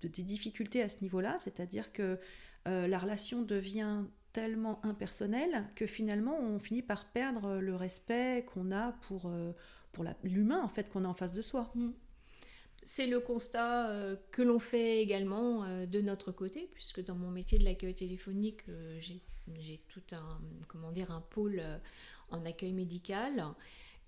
des 0.00 0.22
difficultés 0.22 0.80
à 0.80 0.88
ce 0.88 1.02
niveau-là, 1.02 1.36
c'est-à-dire 1.38 1.92
que 1.92 2.18
la 2.64 2.98
relation 2.98 3.42
devient 3.42 4.04
tellement 4.32 4.82
impersonnelle 4.82 5.68
que 5.74 5.84
finalement 5.84 6.38
on 6.40 6.58
finit 6.58 6.80
par 6.80 7.12
perdre 7.12 7.58
le 7.58 7.76
respect 7.76 8.46
qu'on 8.46 8.72
a 8.72 8.92
pour, 8.92 9.30
pour 9.92 10.04
l'humain 10.24 10.62
en 10.62 10.68
fait 10.68 10.88
qu'on 10.88 11.04
a 11.04 11.08
en 11.08 11.12
face 11.12 11.34
de 11.34 11.42
soi. 11.42 11.70
Mmh. 11.74 11.90
C'est 12.82 13.06
le 13.06 13.20
constat 13.20 14.16
que 14.30 14.40
l'on 14.40 14.58
fait 14.58 15.02
également 15.02 15.84
de 15.84 16.00
notre 16.00 16.32
côté, 16.32 16.70
puisque 16.72 17.04
dans 17.04 17.16
mon 17.16 17.30
métier 17.30 17.58
de 17.58 17.64
l'accueil 17.66 17.94
téléphonique, 17.94 18.64
j'ai 19.00 19.20
j'ai 19.58 19.80
tout 19.88 20.02
un, 20.12 20.40
comment 20.68 20.92
dire, 20.92 21.10
un 21.10 21.20
pôle 21.20 21.60
euh, 21.60 21.78
en 22.30 22.44
accueil 22.44 22.72
médical. 22.72 23.44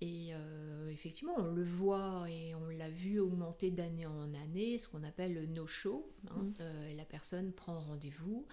Et 0.01 0.33
euh, 0.33 0.89
effectivement, 0.89 1.35
on 1.37 1.51
le 1.51 1.63
voit 1.63 2.25
et 2.29 2.53
on 2.55 2.67
l'a 2.67 2.89
vu 2.89 3.19
augmenter 3.19 3.71
d'année 3.71 4.05
en 4.05 4.33
année, 4.33 4.77
ce 4.77 4.89
qu'on 4.89 5.03
appelle 5.03 5.33
le 5.33 5.45
no-show. 5.45 6.11
Hein. 6.29 6.43
Mm. 6.43 6.53
Euh, 6.59 6.95
la 6.95 7.05
personne 7.05 7.53
prend 7.53 7.79
rendez-vous, 7.79 8.45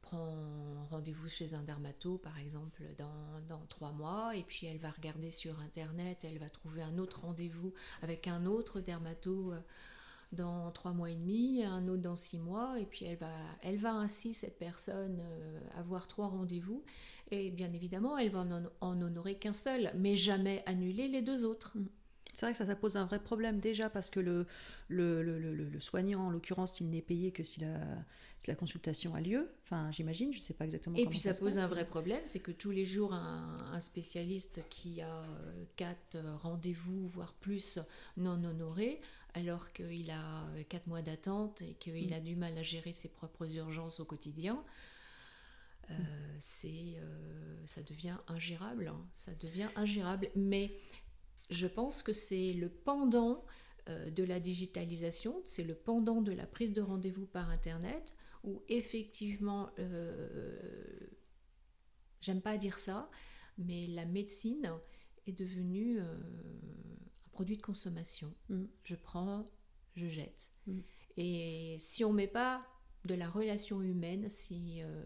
prend 0.00 0.84
rendez-vous 0.90 1.28
chez 1.28 1.54
un 1.54 1.62
dermato, 1.62 2.18
par 2.18 2.36
exemple, 2.40 2.82
dans, 2.98 3.40
dans, 3.48 3.64
trois 3.66 3.92
mois, 3.92 4.34
et 4.36 4.42
puis 4.42 4.66
elle 4.66 4.78
va 4.78 4.90
regarder 4.90 5.30
sur 5.30 5.60
Internet, 5.60 6.24
elle 6.24 6.38
va 6.38 6.50
trouver 6.50 6.82
un 6.82 6.98
autre 6.98 7.20
rendez-vous 7.20 7.72
avec 8.02 8.26
un 8.26 8.44
autre 8.44 8.80
dermato 8.80 9.54
dans 10.32 10.70
trois 10.70 10.92
mois 10.92 11.10
et 11.10 11.16
demi, 11.16 11.62
un 11.64 11.86
autre 11.88 12.02
dans 12.02 12.16
six 12.16 12.38
mois, 12.38 12.78
et 12.80 12.86
puis 12.86 13.04
elle 13.06 13.18
va, 13.18 13.32
elle 13.62 13.78
va 13.78 13.94
ainsi, 13.94 14.34
cette 14.34 14.58
personne, 14.58 15.20
euh, 15.20 15.60
avoir 15.78 16.06
trois 16.06 16.28
rendez-vous. 16.28 16.82
Et 17.30 17.50
bien 17.50 17.72
évidemment, 17.72 18.18
elle 18.18 18.30
va 18.30 18.40
en, 18.40 18.62
en 18.80 19.00
honorer 19.02 19.36
qu'un 19.36 19.54
seul, 19.54 19.90
mais 19.96 20.16
jamais 20.16 20.62
annuler 20.66 21.08
les 21.08 21.22
deux 21.22 21.44
autres. 21.44 21.72
Mm. 21.76 21.86
C'est 22.34 22.46
vrai 22.46 22.52
que 22.52 22.58
ça, 22.58 22.64
ça 22.64 22.76
pose 22.76 22.96
un 22.96 23.04
vrai 23.04 23.18
problème 23.18 23.60
déjà 23.60 23.90
parce 23.90 24.08
que 24.08 24.18
le, 24.18 24.46
le, 24.88 25.22
le, 25.22 25.38
le 25.38 25.80
soignant, 25.80 26.28
en 26.28 26.30
l'occurrence, 26.30 26.80
il 26.80 26.88
n'est 26.88 27.02
payé 27.02 27.30
que 27.30 27.42
si 27.42 27.60
la, 27.60 27.78
si 28.40 28.48
la 28.48 28.56
consultation 28.56 29.14
a 29.14 29.20
lieu. 29.20 29.50
Enfin, 29.64 29.90
j'imagine, 29.90 30.32
je 30.32 30.38
ne 30.38 30.42
sais 30.42 30.54
pas 30.54 30.64
exactement. 30.64 30.96
Et 30.96 31.06
puis 31.06 31.18
ça, 31.18 31.34
pose 31.34 31.58
un 31.58 31.66
vrai 31.66 31.86
problème, 31.86 32.22
c'est 32.24 32.40
que 32.40 32.50
tous 32.50 32.70
les 32.70 32.86
jours, 32.86 33.12
un, 33.12 33.70
un 33.70 33.80
spécialiste 33.80 34.62
qui 34.70 35.02
a 35.02 35.14
euh, 35.14 35.64
quatre 35.76 36.16
rendez-vous, 36.40 37.06
voire 37.08 37.34
plus, 37.34 37.78
non 38.16 38.42
honorés, 38.42 39.02
alors 39.34 39.68
qu'il 39.68 40.10
a 40.10 40.46
euh, 40.48 40.62
quatre 40.68 40.86
mois 40.86 41.02
d'attente 41.02 41.62
et 41.62 41.74
qu'il 41.74 42.10
mm. 42.10 42.14
a 42.14 42.20
du 42.20 42.36
mal 42.36 42.56
à 42.58 42.62
gérer 42.62 42.92
ses 42.92 43.08
propres 43.08 43.50
urgences 43.54 44.00
au 44.00 44.04
quotidien, 44.04 44.62
euh, 45.90 45.94
mm. 45.94 46.36
c'est, 46.38 46.96
euh, 46.96 47.66
ça 47.66 47.82
devient 47.82 48.18
ingérable. 48.28 48.88
Hein. 48.88 49.06
Ça 49.12 49.34
devient 49.34 49.68
ingérable. 49.76 50.28
Mais 50.36 50.76
je 51.50 51.66
pense 51.66 52.02
que 52.02 52.12
c'est 52.12 52.52
le 52.52 52.68
pendant 52.68 53.44
de 53.88 54.22
la 54.22 54.38
digitalisation, 54.38 55.42
c'est 55.44 55.64
le 55.64 55.74
pendant 55.74 56.22
de 56.22 56.30
la 56.30 56.46
prise 56.46 56.72
de 56.72 56.80
rendez-vous 56.80 57.26
par 57.26 57.50
Internet, 57.50 58.14
où 58.44 58.62
effectivement, 58.68 59.70
j'aime 62.20 62.40
pas 62.40 62.56
dire 62.58 62.78
ça, 62.78 63.10
mais 63.58 63.88
la 63.88 64.06
médecine 64.06 64.70
est 65.26 65.32
devenue 65.32 65.98
produit 67.32 67.56
de 67.56 67.62
consommation. 67.62 68.32
Mm. 68.48 68.64
Je 68.84 68.94
prends, 68.94 69.50
je 69.96 70.06
jette. 70.06 70.50
Mm. 70.66 70.80
Et 71.16 71.76
si 71.80 72.04
on 72.04 72.10
ne 72.10 72.16
met 72.16 72.28
pas 72.28 72.64
de 73.04 73.14
la 73.14 73.28
relation 73.28 73.82
humaine, 73.82 74.28
si 74.30 74.82
euh, 74.82 75.02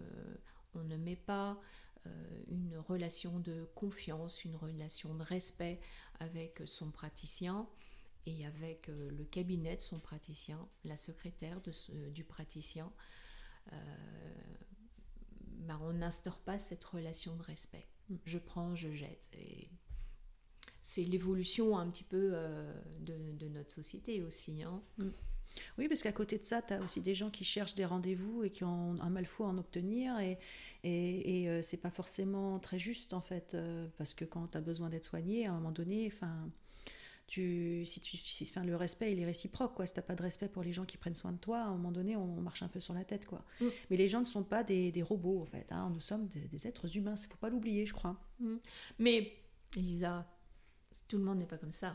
on 0.74 0.84
ne 0.84 0.96
met 0.96 1.16
pas 1.16 1.58
euh, 2.06 2.42
une 2.48 2.76
relation 2.76 3.38
de 3.38 3.68
confiance, 3.74 4.44
une 4.44 4.56
relation 4.56 5.14
de 5.14 5.22
respect 5.22 5.80
avec 6.20 6.62
son 6.66 6.90
praticien 6.90 7.66
et 8.26 8.44
avec 8.44 8.88
euh, 8.88 9.10
le 9.10 9.24
cabinet 9.24 9.76
de 9.76 9.80
son 9.80 9.98
praticien, 9.98 10.68
la 10.84 10.96
secrétaire 10.96 11.60
de 11.62 11.72
du 12.10 12.24
praticien, 12.24 12.92
bah, 15.66 15.80
on 15.82 15.94
n'instaure 15.94 16.38
pas 16.38 16.60
cette 16.60 16.84
relation 16.84 17.34
de 17.34 17.42
respect. 17.42 17.88
Mm. 18.08 18.16
Je 18.24 18.38
prends, 18.38 18.76
je 18.76 18.92
jette. 18.92 19.28
Et 19.32 19.70
c'est 20.86 21.02
l'évolution 21.02 21.76
un 21.76 21.90
petit 21.90 22.04
peu 22.04 22.30
euh, 22.32 22.72
de, 23.00 23.48
notre 23.48 23.72
société 23.72 24.22
aussi. 24.22 24.62
Hein. 24.62 24.80
Mm. 24.98 25.08
Oui, 25.78 25.88
parce 25.88 26.00
qu'à 26.00 26.12
côté 26.12 26.38
de 26.38 26.44
ça, 26.44 26.62
tu 26.62 26.74
as 26.74 26.80
aussi 26.80 27.00
des 27.00 27.12
gens 27.12 27.28
qui 27.28 27.42
cherchent 27.42 27.74
des 27.74 27.84
rendez-vous 27.84 28.44
et 28.44 28.50
qui 28.50 28.62
ont 28.62 28.94
un 29.00 29.10
mal 29.10 29.26
fou 29.26 29.42
à 29.42 29.48
en 29.48 29.58
obtenir. 29.58 30.16
Et, 30.20 30.38
et, 30.84 31.42
et 31.42 31.48
euh, 31.48 31.60
c'est 31.60 31.76
pas 31.76 31.90
forcément 31.90 32.60
très 32.60 32.78
juste, 32.78 33.14
en 33.14 33.20
fait, 33.20 33.54
euh, 33.54 33.88
parce 33.98 34.14
que 34.14 34.24
quand 34.24 34.46
tu 34.52 34.58
as 34.58 34.60
besoin 34.60 34.88
d'être 34.88 35.04
soigné, 35.04 35.46
à 35.46 35.50
un 35.50 35.54
moment 35.54 35.72
donné, 35.72 36.08
enfin. 36.14 36.50
Tu, 37.28 37.84
si 37.84 37.98
tu, 37.98 38.16
si, 38.16 38.48
le 38.64 38.76
respect 38.76 39.10
il 39.10 39.18
est 39.18 39.24
réciproque 39.24 39.74
quoi 39.74 39.84
si 39.84 39.92
t'as 39.92 40.00
pas 40.00 40.14
de 40.14 40.22
respect 40.22 40.48
pour 40.48 40.62
les 40.62 40.72
gens 40.72 40.84
qui 40.84 40.96
prennent 40.96 41.16
soin 41.16 41.32
de 41.32 41.38
toi 41.38 41.58
à 41.58 41.64
un 41.64 41.72
moment 41.72 41.90
donné 41.90 42.14
on, 42.14 42.40
marche 42.40 42.62
un 42.62 42.68
peu 42.68 42.78
sur 42.78 42.94
la 42.94 43.02
tête 43.02 43.26
quoi 43.26 43.44
mm. 43.60 43.66
mais 43.90 43.96
les 43.96 44.06
gens 44.06 44.20
ne 44.20 44.24
sont 44.24 44.44
pas 44.44 44.62
des, 44.62 44.92
des 44.92 45.02
robots 45.02 45.40
en 45.42 45.44
fait 45.44 45.72
hein. 45.72 45.90
nous 45.92 45.98
sommes 45.98 46.28
des, 46.28 46.68
êtres 46.68 46.96
humains 46.96 47.16
il 47.20 47.26
faut 47.26 47.36
pas 47.36 47.48
l'oublier 47.50 47.84
je 47.84 47.94
crois 47.94 48.16
mm. 48.38 48.56
mais 49.00 49.32
Elisa 49.76 50.24
tout 51.08 51.18
le 51.18 51.24
monde 51.24 51.38
n'est 51.38 51.46
pas 51.46 51.58
comme 51.58 51.72
ça, 51.72 51.94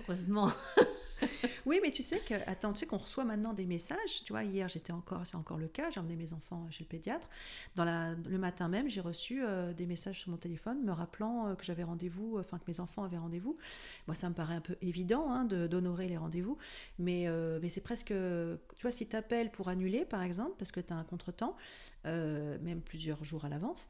heureusement. 0.00 0.52
oui, 1.66 1.80
mais 1.82 1.90
tu 1.90 2.02
sais 2.02 2.20
que, 2.20 2.34
attends, 2.46 2.72
tu 2.72 2.80
sais 2.80 2.86
qu'on 2.86 2.98
reçoit 2.98 3.24
maintenant 3.24 3.52
des 3.52 3.66
messages. 3.66 4.22
Tu 4.24 4.32
vois, 4.32 4.44
hier, 4.44 4.68
j'étais 4.68 4.92
encore, 4.92 5.26
c'est 5.26 5.36
encore 5.36 5.58
le 5.58 5.68
cas, 5.68 5.90
j'ai 5.90 6.00
emmené 6.00 6.16
mes 6.16 6.32
enfants 6.32 6.66
chez 6.70 6.84
le 6.84 6.88
pédiatre. 6.88 7.28
Dans 7.76 7.84
la, 7.84 8.14
le 8.14 8.38
matin 8.38 8.68
même, 8.68 8.88
j'ai 8.88 9.00
reçu 9.00 9.42
euh, 9.42 9.72
des 9.72 9.86
messages 9.86 10.20
sur 10.20 10.30
mon 10.30 10.36
téléphone 10.36 10.82
me 10.84 10.92
rappelant 10.92 11.48
euh, 11.48 11.54
que 11.54 11.64
j'avais 11.64 11.82
rendez-vous, 11.82 12.36
euh, 12.36 12.40
enfin 12.40 12.58
que 12.58 12.64
mes 12.68 12.80
enfants 12.80 13.04
avaient 13.04 13.18
rendez-vous. 13.18 13.56
Moi, 14.06 14.14
ça 14.14 14.28
me 14.28 14.34
paraît 14.34 14.54
un 14.54 14.60
peu 14.60 14.76
évident 14.82 15.30
hein, 15.30 15.44
d'honorer 15.44 16.08
les 16.08 16.16
rendez-vous, 16.16 16.58
mais, 16.98 17.26
mais 17.60 17.68
c'est 17.68 17.80
presque, 17.80 18.08
tu 18.08 18.82
vois, 18.82 18.90
si 18.90 19.06
tu 19.06 19.16
appelles 19.16 19.50
pour 19.50 19.68
annuler, 19.68 20.04
par 20.04 20.22
exemple, 20.22 20.52
parce 20.58 20.72
que 20.72 20.80
tu 20.80 20.92
as 20.92 20.96
un 20.96 21.04
contretemps, 21.04 21.56
même 22.04 22.80
plusieurs 22.80 23.24
jours 23.24 23.44
à 23.44 23.48
l'avance, 23.48 23.88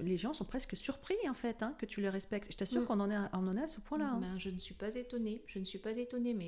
les 0.00 0.16
gens 0.16 0.32
sont 0.32 0.44
presque 0.44 0.76
surpris, 0.76 1.16
en 1.28 1.34
fait, 1.34 1.62
hein, 1.62 1.74
que 1.78 1.86
tu 1.86 2.00
les 2.00 2.08
respectes. 2.08 2.50
Je 2.52 2.56
t'assure 2.56 2.82
mm. 2.82 2.86
qu'on 2.86 3.00
en, 3.00 3.10
est, 3.10 3.16
on 3.32 3.48
en 3.48 3.56
est 3.56 3.62
à 3.62 3.68
ce 3.68 3.80
point-là. 3.80 4.10
Hein. 4.12 4.18
Ben, 4.20 4.38
je 4.38 4.50
ne 4.50 4.58
suis 4.58 4.74
pas 4.74 4.94
étonnée, 4.94 5.42
je 5.46 5.58
ne 5.58 5.64
suis 5.64 5.78
pas 5.78 5.96
étonnée, 5.96 6.34
mais 6.34 6.41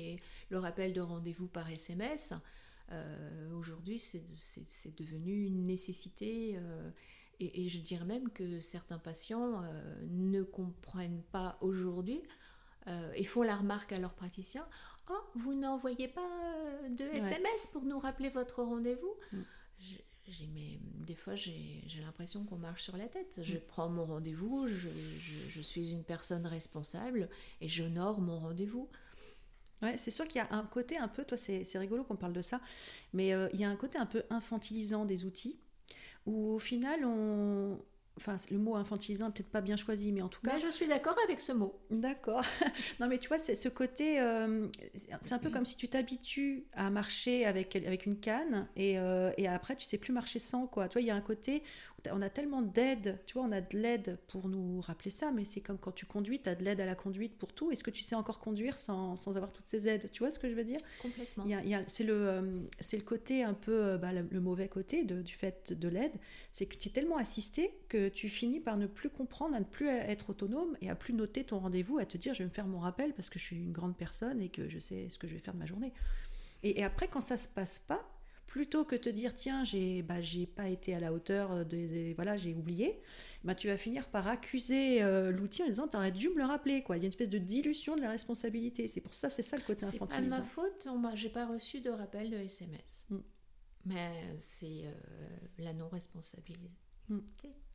le 0.49 0.59
rappel 0.59 0.93
de 0.93 1.01
rendez-vous 1.01 1.47
par 1.47 1.69
SMS, 1.69 2.33
euh, 2.91 3.51
aujourd'hui, 3.53 3.97
c'est 3.97 4.95
devenu 4.95 5.45
une 5.45 5.63
nécessité. 5.63 6.55
Euh, 6.57 6.89
et, 7.39 7.67
je 7.67 7.79
dirais 7.79 8.05
même 8.05 8.29
que 8.29 8.59
certains 8.61 8.99
patients 8.99 9.63
euh, 9.63 10.05
ne 10.07 10.43
comprennent 10.43 11.23
pas 11.31 11.57
aujourd'hui 11.61 12.21
et 13.15 13.23
font 13.23 13.41
la 13.41 13.55
remarque 13.55 13.93
à 13.93 13.99
leur 13.99 14.13
praticien 14.13 14.67
Oh, 15.09 15.17
vous 15.33 15.55
n'envoyez 15.55 16.07
pas 16.07 16.29
de 16.87 17.03
SMS 17.03 17.67
pour 17.73 17.83
nous 17.83 17.97
rappeler 17.97 18.29
votre 18.29 18.61
rendez-vous 18.61 19.15
mm. 19.33 21.03
des 21.03 21.15
fois, 21.15 21.33
j'ai 21.33 21.83
l'impression 21.99 22.43
qu'on 22.45 22.57
marche 22.57 22.83
sur 22.83 22.95
la 22.95 23.07
tête. 23.07 23.39
Je 23.41 23.57
mm. 23.57 23.61
prends 23.67 23.89
mon 23.89 24.05
rendez-vous, 24.05 24.67
je, 24.67 24.89
je, 25.49 25.61
suis 25.61 25.93
une 25.93 26.03
personne 26.03 26.45
responsable 26.45 27.27
et 27.59 27.67
j'honore 27.67 28.21
mon 28.21 28.37
rendez-vous. 28.37 28.87
Ouais, 29.81 29.97
c'est 29.97 30.11
sûr 30.11 30.27
qu'il 30.27 30.37
y 30.37 30.41
a 30.41 30.47
un 30.51 30.63
côté 30.63 30.97
un 30.97 31.07
peu, 31.07 31.25
toi 31.25 31.37
c'est 31.37 31.77
rigolo 31.77 32.03
qu'on 32.03 32.15
parle 32.15 32.33
de 32.33 32.41
ça, 32.41 32.61
mais 33.13 33.33
euh, 33.33 33.49
il 33.53 33.59
y 33.59 33.65
a 33.65 33.69
un 33.69 33.75
côté 33.75 33.97
un 33.97 34.05
peu 34.05 34.23
infantilisant 34.29 35.05
des 35.05 35.25
outils, 35.25 35.59
où 36.25 36.53
au 36.53 36.59
final 36.59 37.03
on, 37.03 37.77
enfin 38.17 38.37
le 38.49 38.57
mot 38.57 38.75
infantilisant 38.75 39.31
peut-être 39.31 39.49
pas 39.49 39.61
bien 39.61 39.75
choisi, 39.75 40.11
mais 40.11 40.21
en 40.21 40.29
tout 40.29 40.41
cas. 40.41 40.53
Mais 40.53 40.61
je 40.61 40.69
suis 40.69 40.87
d'accord 40.87 41.17
avec 41.25 41.41
ce 41.41 41.51
mot. 41.51 41.77
D'accord. 41.89 42.43
non 42.99 43.07
mais 43.07 43.17
tu 43.17 43.27
vois, 43.27 43.37
c'est 43.37 43.55
ce 43.55 43.67
côté, 43.67 44.19
euh, 44.19 44.67
c'est 44.93 45.33
un 45.33 45.39
peu 45.39 45.49
comme 45.49 45.65
si 45.65 45.75
tu 45.75 45.89
t'habitues 45.89 46.65
à 46.73 46.89
marcher 46.89 47.45
avec 47.45 47.75
avec 47.75 48.05
une 48.05 48.19
canne 48.19 48.67
et, 48.75 48.97
euh, 48.97 49.31
et, 49.37 49.47
après 49.47 49.75
tu 49.75 49.85
sais 49.85 49.97
plus 49.97 50.13
marcher 50.13 50.39
sans 50.39 50.67
quoi. 50.67 50.87
Tu 50.87 50.93
vois, 50.93 51.01
il 51.01 51.07
y 51.07 51.11
a 51.11 51.15
un 51.15 51.21
côté 51.21 51.63
on 52.11 52.21
a 52.21 52.29
tellement 52.29 52.61
d'aide, 52.61 53.19
tu 53.25 53.35
vois, 53.35 53.43
on 53.43 53.51
a 53.51 53.61
de 53.61 53.77
l'aide 53.77 54.17
pour 54.27 54.47
nous 54.47 54.81
rappeler 54.81 55.09
ça, 55.09 55.31
mais 55.31 55.45
c'est 55.45 55.61
comme 55.61 55.77
quand 55.77 55.91
tu 55.91 56.05
conduis, 56.05 56.39
tu 56.39 56.49
as 56.49 56.55
de 56.55 56.63
l'aide 56.63 56.79
à 56.81 56.85
la 56.85 56.95
conduite 56.95 57.37
pour 57.37 57.53
tout. 57.53 57.71
Est-ce 57.71 57.83
que 57.83 57.91
tu 57.91 58.01
sais 58.01 58.15
encore 58.15 58.39
conduire 58.39 58.79
sans, 58.79 59.15
avoir 59.27 59.51
toutes 59.51 59.67
ces 59.67 59.87
aides? 59.87 60.09
Tu 60.11 60.19
vois 60.19 60.31
ce 60.31 60.39
que 60.39 60.49
je 60.49 60.53
veux 60.53 60.63
dire? 60.63 60.79
Complètement. 61.01 61.45
c'est, 61.87 62.03
le, 62.03 62.13
euh, 62.13 62.61
c'est 62.79 62.97
le 62.97 63.03
côté 63.03 63.43
un 63.43 63.53
peu, 63.53 63.83
euh, 63.83 63.97
bah, 63.97 64.11
le, 64.13 64.39
mauvais 64.39 64.67
côté 64.67 65.03
du 65.03 65.33
fait 65.33 65.73
de 65.73 65.87
l'aide, 65.87 66.13
c'est 66.51 66.65
que 66.65 66.75
tu 66.75 66.89
es 66.89 66.91
tellement 66.91 67.17
assisté 67.17 67.73
que 67.89 68.09
tu 68.09 68.29
finis 68.29 68.59
par 68.59 68.77
ne 68.77 68.87
plus 68.87 69.09
comprendre, 69.09 69.55
à 69.55 69.59
ne 69.59 69.65
plus 69.65 69.87
être 69.87 70.29
autonome 70.29 70.77
et 70.81 70.89
à 70.89 70.95
plus 70.95 71.13
noter 71.13 71.43
ton 71.43 71.59
rendez-vous, 71.59 71.97
à 71.97 72.05
te 72.05 72.17
dire 72.17 72.33
je 72.33 72.39
vais 72.39 72.49
me 72.49 72.53
faire 72.53 72.67
mon 72.67 72.79
rappel 72.79 73.13
parce 73.13 73.29
que 73.29 73.39
je 73.39 73.43
suis 73.43 73.57
une 73.57 73.71
grande 73.71 73.95
personne 73.95 74.41
et 74.41 74.49
que 74.49 74.69
je 74.69 74.79
sais 74.79 75.07
ce 75.09 75.17
que 75.17 75.27
je 75.27 75.33
vais 75.33 75.39
faire 75.39 75.53
de 75.53 75.59
ma 75.59 75.65
journée. 75.65 75.93
Et, 76.63 76.79
et 76.79 76.83
après, 76.83 77.07
quand 77.07 77.21
ça 77.21 77.37
se 77.37 77.47
passe 77.47 77.79
pas, 77.79 78.03
plutôt 78.55 78.85
que 78.85 78.95
te 78.95 79.09
dire 79.09 79.33
tiens 79.33 79.65
j'ai 79.65 80.01
bah, 80.01 80.21
j'ai 80.21 80.45
pas 80.45 80.69
été 80.69 80.95
à 80.95 81.01
la 81.01 81.11
hauteur 81.11 81.65
des 81.65 82.13
voilà 82.13 82.37
j'ai 82.37 82.53
oublié 82.53 83.01
bah, 83.43 83.53
tu 83.53 83.67
vas 83.67 83.75
finir 83.75 84.07
par 84.07 84.29
accuser 84.29 85.03
euh, 85.03 85.29
l'outil 85.29 85.61
en 85.63 85.67
disant 85.67 85.89
aurais 85.93 86.13
dû 86.13 86.29
me 86.29 86.37
le 86.37 86.45
rappeler 86.45 86.81
quoi 86.81 86.95
il 86.95 86.99
y 86.99 87.03
a 87.03 87.07
une 87.07 87.09
espèce 87.09 87.27
de 87.29 87.37
dilution 87.37 87.97
de 87.97 88.01
la 88.01 88.09
responsabilité 88.09 88.87
c'est 88.87 89.01
pour 89.01 89.13
ça 89.13 89.29
c'est 89.29 89.41
ça 89.41 89.57
le 89.57 89.63
côté 89.63 89.85
infantilisant 89.85 90.23
c'est 90.23 90.29
pas 90.29 90.37
ma 90.37 90.45
faute 90.45 90.87
j'ai 91.15 91.27
pas 91.27 91.45
reçu 91.45 91.81
de 91.81 91.89
rappel 91.89 92.29
de 92.29 92.37
SMS 92.37 93.05
mm. 93.09 93.17
mais 93.87 94.37
c'est 94.39 94.85
euh, 94.85 94.93
la 95.57 95.73
non 95.73 95.89
responsabilité 95.89 96.71
mm. 97.09 97.19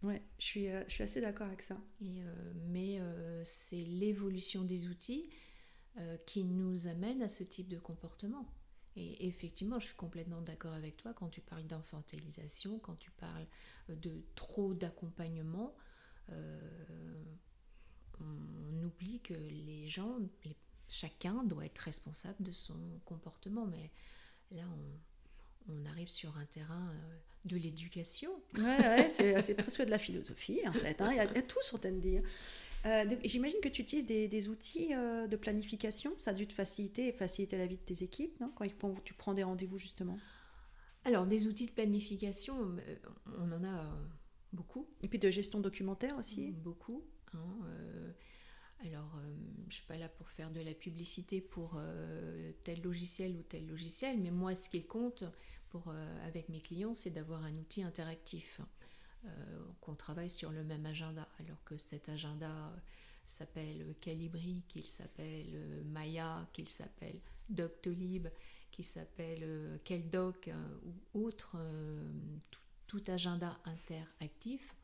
Ouais, 0.03 0.23
je 0.39 0.45
suis, 0.47 0.69
euh, 0.71 0.83
je 0.89 0.95
suis 0.95 1.03
assez 1.03 1.21
d'accord 1.21 1.47
avec 1.47 1.61
ça. 1.61 1.77
Et, 2.01 2.23
mais 2.71 3.03
c'est 3.45 3.85
l'évolution 3.85 4.65
des 4.65 4.89
outils 4.89 5.29
qui 6.25 6.45
nous 6.45 6.87
amène 6.87 7.21
à 7.21 7.29
ce 7.29 7.45
type 7.45 7.69
de 7.69 7.79
comportement. 7.79 8.47
Et 8.97 9.27
effectivement, 9.27 9.79
je 9.79 9.87
suis 9.87 9.95
complètement 9.95 10.41
d'accord 10.41 10.73
avec 10.73 10.97
toi 10.97 11.13
quand 11.15 11.29
tu 11.29 11.41
parles 11.41 11.65
d'infantilisation, 11.65 12.79
quand 12.81 12.97
tu 12.97 13.11
parles 13.13 13.47
euh, 13.89 13.95
de 13.95 14.23
trop 14.35 14.75
d'accompagnement. 14.75 15.75
Euh, 16.31 16.59
on 18.21 18.85
oublie 18.85 19.21
que 19.21 19.35
les 19.35 19.89
gens, 19.89 20.19
chacun 20.89 21.43
doit 21.45 21.65
être 21.65 21.79
responsable 21.79 22.43
de 22.43 22.53
son 22.53 22.79
comportement. 23.05 23.67
Mais 23.67 23.91
là, 24.51 24.65
on, 25.69 25.87
arrive 25.87 26.09
sur 26.09 26.37
un 26.37 26.45
terrain 26.47 26.91
euh, 26.91 27.19
de 27.45 27.57
l'éducation. 27.57 28.31
Ouais, 28.59 29.09
c'est 29.09 29.55
presque 29.55 29.83
de 29.83 29.91
la 29.91 29.99
philosophie 29.99 30.61
en 30.67 30.73
fait. 30.73 31.01
Hein. 31.01 31.11
Il, 31.13 31.17
y 31.17 31.21
a, 31.21 31.43
tout 31.43 31.63
sur 31.63 31.81
Tandy. 31.81 32.19
Euh, 32.87 33.05
j'imagine 33.25 33.61
que 33.61 33.69
tu 33.69 33.83
utilises 33.83 34.07
des, 34.07 34.49
outils 34.49 34.95
euh, 34.95 35.27
de 35.27 35.37
planification. 35.37 36.13
Ça 36.19 36.31
a 36.31 36.35
dû 36.35 36.47
te 36.47 36.53
faciliter 36.53 37.09
et 37.09 37.13
faciliter 37.13 37.59
la 37.59 37.67
vie 37.67 37.77
de 37.77 37.83
tes 37.83 38.03
équipes, 38.03 38.41
non? 38.41 38.53
Quand 38.55 38.67
tu 39.05 39.15
prends 39.15 39.35
des 39.35 39.43
rendez-vous, 39.43 39.79
justement? 39.79 40.19
Alors, 41.05 41.27
des 41.27 41.47
outils 41.47 41.67
de 41.67 41.73
planification, 41.73 42.77
on 43.39 43.53
en 43.53 43.65
a 43.65 43.91
beaucoup. 44.53 44.89
Et 45.03 45.09
puis 45.09 45.19
de 45.19 45.31
gestion 45.31 45.61
documentaire 45.61 46.17
aussi? 46.19 46.53
Beaucoup. 46.53 47.05
Hein, 47.35 47.59
alors, 48.85 49.21
je 49.61 49.67
ne 49.67 49.71
suis 49.71 49.87
pas 49.87 49.97
là 49.97 50.09
pour 50.09 50.29
faire 50.31 50.51
de 50.51 50.61
la 50.61 50.73
publicité 50.75 51.41
pour 51.41 51.79
tel 52.63 52.83
logiciel 52.83 53.37
ou 53.37 53.43
tel 53.43 53.67
logiciel, 53.67 54.19
mais 54.21 54.31
moi, 54.31 54.55
ce 54.55 54.69
qui 54.69 54.85
compte 54.85 55.25
pour, 55.69 55.93
avec 56.27 56.49
mes 56.49 56.61
clients, 56.61 56.95
c'est 56.95 57.11
d'avoir 57.11 57.45
un 57.45 57.55
outil 57.55 57.83
interactif. 57.83 58.61
Euh, 59.27 59.29
qu'on 59.83 59.95
travaille 59.95 60.31
sur 60.31 60.51
le 60.51 60.65
même 60.65 60.87
agenda, 60.87 61.29
alors 61.39 61.63
que 61.65 61.77
cet 61.77 62.09
agenda 62.09 62.51
s'appelle 63.27 63.95
Calibri, 64.01 64.63
qu'il 64.67 64.87
s'appelle 64.87 65.51
euh, 65.53 65.83
Maya, 65.85 66.49
qu'il 66.55 66.71
s'appelle 66.71 67.21
Doctolib, 67.51 68.29
qu'il 68.71 68.85
s'appelle 68.85 69.43
euh, 69.43 69.77
Keldoc 69.85 70.51
ou 70.85 70.95
autre, 71.27 71.59
tout, 72.87 73.03
agenda 73.09 73.59
interactif, 73.67 74.75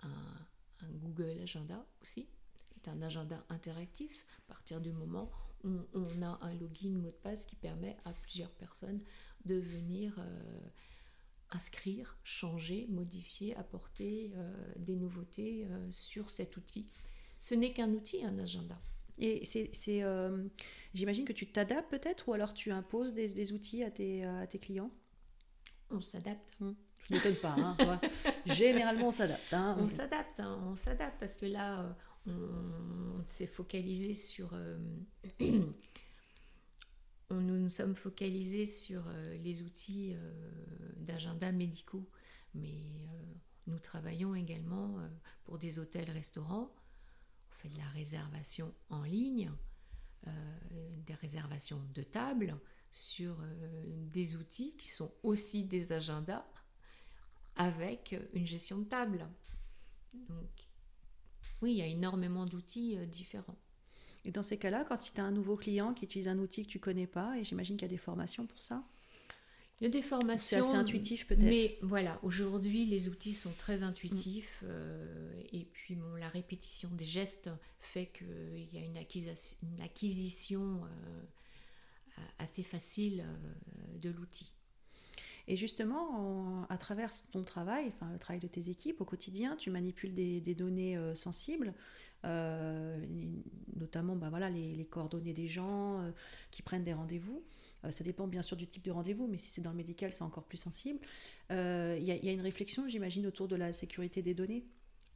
un, 0.00 0.90
Google 0.92 1.40
Agenda 1.42 1.86
aussi, 2.02 2.28
est 2.76 2.88
un 2.88 3.00
agenda 3.00 3.42
interactif 3.48 4.26
à 4.38 4.52
partir 4.52 4.82
du 4.82 4.92
moment 4.92 5.30
où 5.64 5.80
on, 5.94 6.22
a 6.22 6.38
un 6.42 6.54
login 6.54 6.92
mot 6.92 7.10
de 7.10 7.16
passe 7.16 7.46
qui 7.46 7.56
permet 7.56 7.96
à 8.04 8.12
plusieurs 8.12 8.52
personnes 8.52 9.02
de 9.46 9.54
venir 9.54 10.14
inscrire, 11.50 12.16
changer, 12.24 12.86
modifier, 12.88 13.56
apporter 13.56 14.32
euh, 14.34 14.52
des 14.76 14.96
nouveautés 14.96 15.66
euh, 15.70 15.88
sur 15.90 16.30
cet 16.30 16.56
outil. 16.56 16.88
Ce 17.38 17.54
n'est 17.54 17.72
qu'un 17.72 17.90
outil, 17.90 18.24
un 18.24 18.38
agenda. 18.38 18.78
Et 19.18 19.44
c'est, 19.44 20.02
euh, 20.02 20.46
j'imagine 20.94 21.24
que 21.24 21.32
tu 21.32 21.50
t'adaptes 21.50 21.90
peut-être 21.90 22.28
ou 22.28 22.34
alors 22.34 22.54
tu 22.54 22.70
imposes 22.70 23.14
des, 23.14 23.52
outils 23.52 23.82
à 23.82 23.90
tes, 23.90 24.24
à 24.24 24.46
tes 24.46 24.58
clients? 24.58 24.90
On 25.90 26.00
s'adapte. 26.00 26.52
Hum. 26.60 26.76
Je 27.04 27.14
ne 27.14 27.18
m'étonne 27.18 27.36
pas. 27.36 27.54
Hein, 27.58 28.00
Généralement, 28.46 29.08
on 29.08 29.12
s'adapte. 29.12 29.52
Hein, 29.52 29.76
on 29.80 29.88
s'adapte, 29.88 30.40
hein, 30.40 30.60
on 30.70 30.76
s'adapte 30.76 31.18
parce 31.18 31.36
que 31.36 31.46
là, 31.46 31.96
on 32.26 33.24
s'est 33.26 33.46
focalisé 33.46 34.14
sur 34.14 34.50
nous 37.30 37.58
nous 37.58 37.68
sommes 37.68 37.94
focalisés 37.94 38.66
sur 38.66 39.04
euh, 39.06 39.36
les 39.38 39.62
outils 39.62 40.14
euh, 40.14 40.32
d'agenda 40.96 41.52
médicaux, 41.52 42.08
mais 42.54 42.68
euh, 42.72 43.22
nous 43.66 43.78
travaillons 43.78 44.34
également 44.34 44.96
pour 45.44 45.58
des 45.58 45.78
hôtels-restaurants. 45.78 46.70
On 47.50 47.54
fait 47.56 47.68
de 47.68 47.76
la 47.76 47.88
réservation 47.88 48.72
en 48.88 49.02
ligne, 49.02 49.52
des 51.06 51.14
réservations 51.14 51.82
de 51.94 52.02
table 52.02 52.58
sur 52.92 53.36
des 54.10 54.36
outils 54.36 54.74
qui 54.78 54.88
sont 54.88 55.12
aussi 55.22 55.64
des 55.64 55.92
agendas 55.92 56.46
avec 57.56 58.18
une 58.32 58.46
gestion 58.46 58.78
de 58.78 58.84
table. 58.84 59.28
Donc, 60.14 60.48
oui, 61.60 61.72
il 61.72 61.76
y 61.76 61.82
a 61.82 61.86
énormément 61.86 62.46
d'outils 62.46 62.96
différents. 63.06 63.58
Et 64.24 64.30
dans 64.30 64.42
ces 64.42 64.58
cas-là, 64.58 64.84
quand 64.84 64.98
tu 64.98 65.20
as 65.20 65.24
un 65.24 65.30
nouveau 65.30 65.56
client 65.56 65.94
qui 65.94 66.04
utilise 66.04 66.28
un 66.28 66.38
outil 66.38 66.64
que 66.64 66.70
tu 66.70 66.78
connais 66.78 67.06
pas, 67.06 67.36
et 67.38 67.44
j'imagine 67.44 67.76
qu'il 67.76 67.86
y 67.86 67.90
a 67.90 67.94
des 67.94 67.98
formations 67.98 68.46
pour 68.46 68.60
ça 68.60 68.82
il 69.80 69.84
y 69.84 69.86
a 69.86 69.90
des 69.90 70.02
formations. 70.02 70.58
C'est 70.62 70.68
assez 70.68 70.76
intuitif 70.76 71.26
peut-être. 71.26 71.44
Mais 71.44 71.78
voilà, 71.82 72.18
aujourd'hui, 72.22 72.84
les 72.84 73.08
outils 73.08 73.32
sont 73.32 73.52
très 73.52 73.84
intuitifs. 73.84 74.62
Euh, 74.64 75.42
et 75.52 75.64
puis, 75.64 75.94
bon, 75.94 76.16
la 76.16 76.28
répétition 76.28 76.88
des 76.90 77.04
gestes 77.04 77.50
fait 77.78 78.06
qu'il 78.06 78.68
y 78.72 78.78
a 78.78 78.84
une 78.84 78.96
acquisition, 78.96 79.56
une 79.62 79.80
acquisition 79.80 80.80
euh, 80.84 82.20
assez 82.40 82.64
facile 82.64 83.24
euh, 83.24 83.98
de 83.98 84.10
l'outil. 84.10 84.50
Et 85.48 85.56
justement, 85.56 86.66
à 86.68 86.76
travers 86.76 87.10
ton 87.32 87.42
travail, 87.42 87.86
enfin 87.88 88.12
le 88.12 88.18
travail 88.18 88.40
de 88.40 88.46
tes 88.46 88.68
équipes 88.68 89.00
au 89.00 89.04
quotidien, 89.04 89.56
tu 89.56 89.70
manipules 89.70 90.14
des, 90.14 90.40
des 90.40 90.54
données 90.54 90.96
sensibles. 91.14 91.74
Euh, 92.24 92.98
notamment 93.76 94.16
bah, 94.16 94.28
voilà, 94.28 94.50
les, 94.50 94.84
coordonnées 94.86 95.34
des 95.34 95.46
gens 95.46 96.00
euh, 96.00 96.10
qui 96.50 96.62
prennent 96.62 96.84
des 96.84 96.92
rendez-vous. 96.92 97.44
Euh, 97.84 97.92
ça 97.92 98.02
dépend 98.02 98.26
bien 98.26 98.42
sûr 98.42 98.56
du 98.56 98.66
type 98.66 98.84
de 98.84 98.90
rendez-vous, 98.90 99.28
mais 99.28 99.38
si 99.38 99.50
c'est 99.50 99.60
dans 99.60 99.70
le 99.70 99.76
médical, 99.76 100.12
c'est 100.12 100.22
encore 100.22 100.44
plus 100.44 100.58
sensible. 100.58 100.98
Il 101.50 102.02
y, 102.02 102.28
a 102.28 102.32
une 102.32 102.40
réflexion, 102.40 102.88
j'imagine, 102.88 103.26
autour 103.26 103.46
de 103.46 103.56
la 103.56 103.72
sécurité 103.72 104.22
des 104.22 104.34
données? 104.34 104.66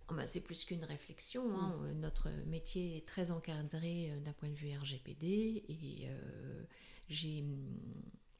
Oh, 0.08 0.14
bah, 0.14 0.26
c'est 0.26 0.40
plus 0.40 0.64
qu'une 0.64 0.84
réflexion. 0.84 1.52
Hein. 1.58 1.76
Mm. 1.80 1.98
Notre 1.98 2.28
métier 2.46 2.98
est 2.98 3.06
très 3.06 3.30
encadré 3.30 4.12
d'un 4.24 4.32
point 4.32 4.48
de 4.48 4.54
vue 4.54 4.70
RGPD 4.70 5.64
et 5.68 6.08
j'ai, 7.08 7.44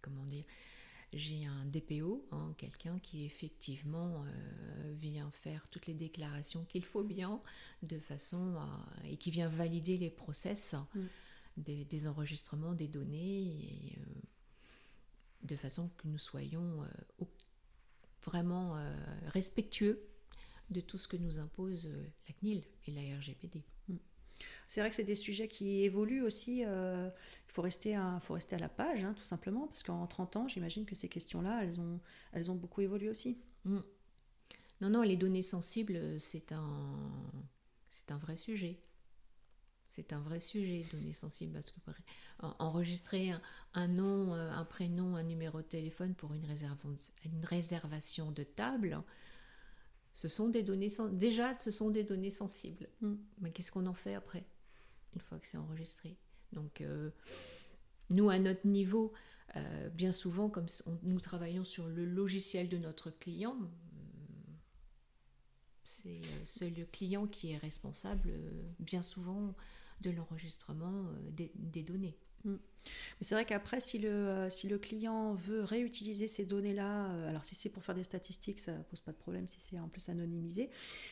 comment 0.00 0.24
dire, 0.24 0.44
j'ai 1.12 1.44
un 1.44 1.64
DPO, 1.66 2.26
hein, 2.32 2.54
quelqu'un 2.56 2.98
qui 2.98 3.24
effectivement 3.24 4.24
euh, 4.24 4.92
vient 4.94 5.30
faire 5.30 5.68
toutes 5.68 5.86
les 5.86 5.94
déclarations 5.94 6.64
qu'il 6.64 6.84
faut 6.84 7.02
bien, 7.02 7.42
de 7.82 7.98
façon 7.98 8.56
à, 8.56 8.86
et 9.04 9.16
qui 9.16 9.30
vient 9.30 9.48
valider 9.48 9.98
les 9.98 10.10
process 10.10 10.74
mm. 10.94 11.04
des, 11.58 12.06
enregistrements 12.06 12.74
des 12.74 12.88
données, 12.88 13.42
et, 13.42 13.98
euh, 13.98 14.04
de 15.42 15.56
façon 15.56 15.90
que 15.98 16.08
nous 16.08 16.18
soyons 16.18 16.82
euh, 16.82 17.24
vraiment 18.24 18.76
respectueux 19.26 20.00
de 20.70 20.80
tout 20.80 20.96
ce 20.96 21.08
que 21.08 21.16
nous 21.16 21.40
impose 21.40 21.92
la 22.28 22.34
CNIL 22.34 22.62
et 22.86 22.92
la 22.92 23.00
RGPD. 23.18 23.64
C'est 24.72 24.80
vrai 24.80 24.88
que 24.88 24.96
c'est 24.96 25.04
des 25.04 25.14
sujets 25.14 25.48
qui 25.48 25.82
évoluent 25.82 26.22
aussi 26.22 26.64
il 27.52 27.54
faut 27.54 27.60
rester 27.60 27.94
à, 27.94 28.18
faut 28.20 28.32
rester 28.32 28.56
à 28.56 28.58
la 28.58 28.70
page, 28.70 29.04
hein, 29.04 29.12
tout 29.12 29.22
simplement, 29.22 29.66
parce 29.66 29.82
qu'en 29.82 30.06
30 30.06 30.36
ans, 30.36 30.48
j'imagine 30.48 30.86
que 30.86 30.94
ces 30.94 31.10
questions-là, 31.10 31.62
elles 31.62 31.78
ont, 31.78 32.00
elles 32.32 32.50
ont 32.50 32.54
beaucoup 32.54 32.80
évolué 32.80 33.10
aussi. 33.10 33.36
Mm. 33.66 33.80
Non, 34.80 34.88
non, 34.88 35.02
les 35.02 35.18
données 35.18 35.42
sensibles, 35.42 36.18
c'est 36.18 36.52
un, 36.52 36.96
c'est 37.90 38.12
un 38.12 38.16
vrai 38.16 38.36
sujet. 38.36 38.80
C'est 39.90 40.14
un 40.14 40.20
vrai 40.20 40.40
sujet, 40.40 40.86
données 40.90 41.12
sensibles, 41.12 41.52
parce 41.52 41.70
que 41.70 41.78
enregistrer 42.58 43.32
un, 43.74 43.88
nom, 43.88 44.32
euh, 44.32 44.50
un 44.52 44.64
prénom, 44.64 45.16
un 45.16 45.22
numéro 45.22 45.58
de 45.60 45.66
téléphone 45.66 46.14
pour 46.14 46.32
une, 46.32 46.46
une 47.26 47.44
réservation 47.44 48.32
de 48.32 48.42
table, 48.42 49.02
ce 50.14 50.28
sont 50.28 50.48
des 50.48 50.62
données 50.62 50.88
déjà, 51.12 51.58
ce 51.58 51.70
sont 51.70 51.90
des 51.90 52.04
données 52.04 52.30
sensibles. 52.30 52.88
Mm. 53.02 53.16
Mais 53.42 53.50
qu'est-ce 53.50 53.70
qu'on 53.70 53.84
en 53.84 53.92
fait 53.92 54.14
après, 54.14 54.46
une 55.14 55.20
fois 55.20 55.38
que 55.38 55.46
c'est 55.46 55.58
enregistré 55.58 56.16
donc, 56.52 56.80
euh, 56.80 57.10
nous, 58.10 58.30
à 58.30 58.38
notre 58.38 58.66
niveau, 58.66 59.12
euh, 59.56 59.88
bien 59.90 60.12
souvent, 60.12 60.48
comme 60.48 60.66
nous 61.02 61.20
travaillons 61.20 61.64
sur 61.64 61.88
le 61.88 62.04
logiciel 62.04 62.68
de 62.68 62.78
notre 62.78 63.10
client, 63.10 63.56
c'est 65.84 66.20
euh, 66.62 66.70
le 66.76 66.84
client 66.84 67.26
qui 67.26 67.52
est 67.52 67.58
responsable 67.58 68.32
bien 68.78 69.02
souvent 69.02 69.54
de 70.00 70.10
l'enregistrement 70.10 71.06
des, 71.30 71.82
données. 71.82 72.16
Mm. 72.44 72.56
Mais 72.84 73.24
c'est 73.24 73.34
vrai 73.34 73.44
qu'après, 73.44 73.80
si 73.80 73.98
le, 73.98 74.48
si 74.50 74.68
le 74.68 74.78
client 74.78 75.34
veut 75.34 75.62
réutiliser 75.62 76.28
ces 76.28 76.44
données-là, 76.44 77.06
alors 77.28 77.44
si 77.44 77.54
c'est 77.54 77.68
pour 77.68 77.82
faire 77.82 77.94
des 77.94 78.04
statistiques, 78.04 78.60
ça 78.60 78.72
ne 78.72 78.82
pose 78.82 79.00
pas 79.00 79.12
de 79.12 79.16
problème 79.16 79.46
si 79.48 79.60
c'est 79.60 79.78
en 79.78 79.88
plus 79.88 80.08
anonymisé, 80.08 80.70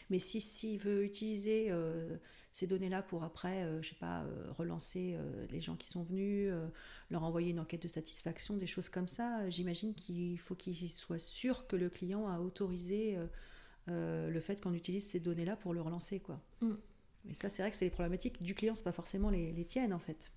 mais 0.08 0.18
si 0.18 0.40
s'il 0.40 0.78
veut 0.78 1.04
utiliser 1.04 1.70
ces 2.52 2.66
données-là 2.66 3.02
pour 3.02 3.22
après, 3.22 3.62
euh, 3.62 3.80
je 3.82 3.90
sais 3.90 3.94
pas, 3.94 4.22
euh, 4.22 4.52
relancer 4.52 5.14
euh, 5.14 5.46
les 5.50 5.60
gens 5.60 5.76
qui 5.76 5.88
sont 5.88 6.02
venus, 6.02 6.52
leur 7.10 7.22
envoyer 7.22 7.50
une 7.50 7.60
enquête 7.60 7.82
de 7.82 7.88
satisfaction, 7.88 8.56
des 8.56 8.66
choses 8.66 8.88
comme 8.88 9.08
ça. 9.08 9.48
J'imagine 9.50 9.94
qu'il 9.94 10.38
faut 10.38 10.54
qu'il 10.54 10.74
soit 10.76 11.18
sûr 11.18 11.66
que 11.66 11.76
le 11.76 11.88
client 11.88 12.28
a 12.28 12.40
autorisé 12.40 13.18
le 13.86 14.40
fait 14.40 14.60
qu'on 14.60 14.74
utilise 14.74 15.08
ces 15.08 15.20
données-là 15.20 15.56
pour 15.56 15.74
le 15.74 15.80
relancer, 15.80 16.20
quoi. 16.20 16.40
Mm. 16.60 16.74
Mais 17.26 17.34
ça, 17.34 17.48
c'est 17.48 17.62
vrai 17.62 17.70
que 17.70 17.76
c'est 17.76 17.84
les 17.84 17.90
problématiques 17.90 18.42
du 18.42 18.54
client, 18.54 18.74
c'est 18.74 18.84
pas 18.84 18.92
forcément 18.92 19.30
les, 19.30 19.64
tiennes, 19.64 19.92
en 19.92 19.98
fait. 19.98 20.30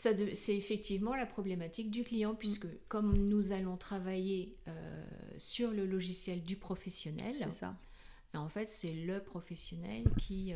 C'est 0.00 0.56
effectivement 0.56 1.14
la 1.14 1.26
problématique 1.26 1.90
du 1.90 2.02
client, 2.02 2.34
puisque 2.34 2.66
mm. 2.66 2.78
comme 2.88 3.16
nous 3.16 3.52
allons 3.52 3.76
travailler 3.76 4.54
sur 5.36 5.72
le 5.72 5.86
logiciel 5.86 6.42
du 6.42 6.56
professionnel, 6.56 7.34
ça. 7.50 7.76
En 8.34 8.48
fait, 8.48 8.68
c'est 8.68 8.92
le 8.92 9.20
professionnel 9.20 10.04
qui, 10.18 10.54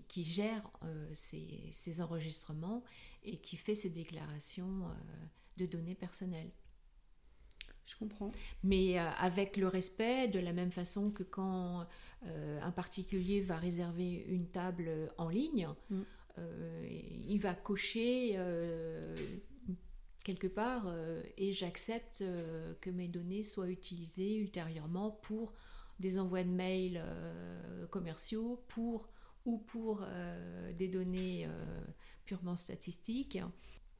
qui, 0.00 0.24
gère 0.24 0.70
euh, 0.84 1.08
ces, 1.12 2.00
enregistrements 2.00 2.82
et 3.24 3.36
qui 3.36 3.56
fait 3.56 3.74
ces 3.74 3.90
déclarations 3.90 4.84
euh, 4.84 4.94
de 5.58 5.66
données 5.66 5.94
personnelles. 5.94 6.50
Je 7.86 7.96
comprends. 7.96 8.30
Mais 8.62 8.98
euh, 8.98 9.08
avec 9.18 9.56
le 9.56 9.68
respect, 9.68 10.28
de 10.28 10.38
la 10.38 10.52
même 10.52 10.70
façon 10.70 11.10
que 11.10 11.22
quand 11.22 11.86
un 12.24 12.70
particulier 12.70 13.40
va 13.40 13.56
réserver 13.56 14.24
une 14.28 14.46
table 14.46 15.12
en 15.18 15.28
ligne, 15.28 15.68
mm. 15.90 16.02
Il 16.38 17.38
va 17.38 17.54
cocher 17.54 18.38
quelque 20.24 20.46
part 20.46 20.92
et 21.36 21.52
j'accepte 21.52 22.24
que 22.80 22.90
mes 22.90 23.08
données 23.08 23.42
soient 23.42 23.68
utilisées 23.68 24.36
ultérieurement 24.36 25.10
pour 25.10 25.52
des 26.00 26.18
envois 26.18 26.44
de 26.44 26.50
mails 26.50 27.02
commerciaux, 27.90 28.62
pour 28.68 29.08
ou 29.44 29.58
pour 29.58 30.02
euh, 30.02 30.72
des 30.72 30.88
données 30.88 31.46
euh, 31.46 31.84
purement 32.24 32.56
statistiques. 32.56 33.38